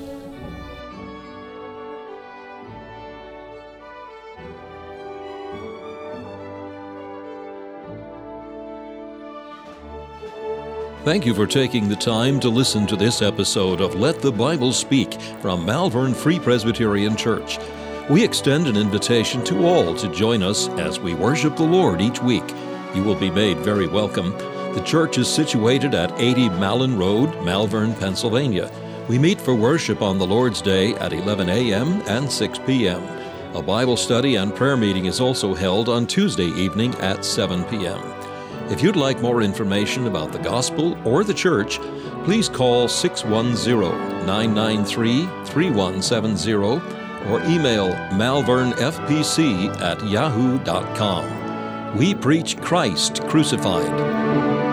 Thank 11.08 11.26
you 11.26 11.34
for 11.34 11.48
taking 11.48 11.88
the 11.88 11.96
time 11.96 12.38
to 12.42 12.50
listen 12.50 12.86
to 12.88 12.98
this 12.98 13.22
episode 13.22 13.80
of 13.80 13.96
Let 13.96 14.22
the 14.22 14.30
Bible 14.30 14.74
Speak 14.74 15.14
from 15.42 15.66
Malvern 15.66 16.14
Free 16.14 16.38
Presbyterian 16.38 17.16
Church. 17.16 17.60
We 18.10 18.26
extend 18.26 18.68
an 18.68 18.76
invitation 18.76 19.42
to 19.46 19.66
all 19.66 19.96
to 19.96 20.12
join 20.14 20.44
us 20.44 20.68
as 20.72 21.00
we 21.00 21.14
worship 21.14 21.56
the 21.56 21.64
Lord 21.64 22.02
each 22.02 22.22
week. 22.22 22.44
You 22.94 23.04
will 23.04 23.16
be 23.16 23.32
made 23.32 23.60
very 23.60 23.88
welcome. 23.88 24.32
The 24.74 24.84
church 24.86 25.18
is 25.18 25.30
situated 25.30 25.96
at 25.96 26.12
80 26.20 26.50
Malin 26.50 26.98
Road, 26.98 27.42
Malvern, 27.42 27.94
Pennsylvania. 27.94 28.70
We 29.08 29.18
meet 29.18 29.40
for 29.40 29.56
worship 29.56 30.02
on 30.02 30.18
the 30.18 30.28
Lord's 30.28 30.62
Day 30.62 30.94
at 30.96 31.14
11 31.14 31.48
a.m. 31.48 32.02
and 32.08 32.30
6 32.30 32.60
p.m. 32.66 33.02
A 33.56 33.62
Bible 33.62 33.96
study 33.96 34.36
and 34.36 34.54
prayer 34.54 34.76
meeting 34.76 35.06
is 35.06 35.22
also 35.22 35.54
held 35.54 35.88
on 35.88 36.06
Tuesday 36.06 36.48
evening 36.48 36.94
at 36.96 37.24
7 37.24 37.64
p.m. 37.64 38.17
If 38.70 38.84
you'd 38.84 38.98
like 38.98 39.22
more 39.22 39.42
information 39.42 40.08
about 40.08 40.34
the 40.34 40.40
gospel 40.40 40.98
or 41.08 41.24
the 41.24 41.34
church, 41.34 41.80
please 42.26 42.50
call 42.50 42.90
610 42.90 44.26
993 44.26 45.22
3170 45.46 46.54
or 47.32 47.42
email 47.46 47.90
malvernfpc 48.12 49.82
at 49.82 50.06
yahoo.com. 50.06 51.98
We 51.98 52.14
preach 52.14 52.58
Christ 52.58 53.24
crucified. 53.28 54.67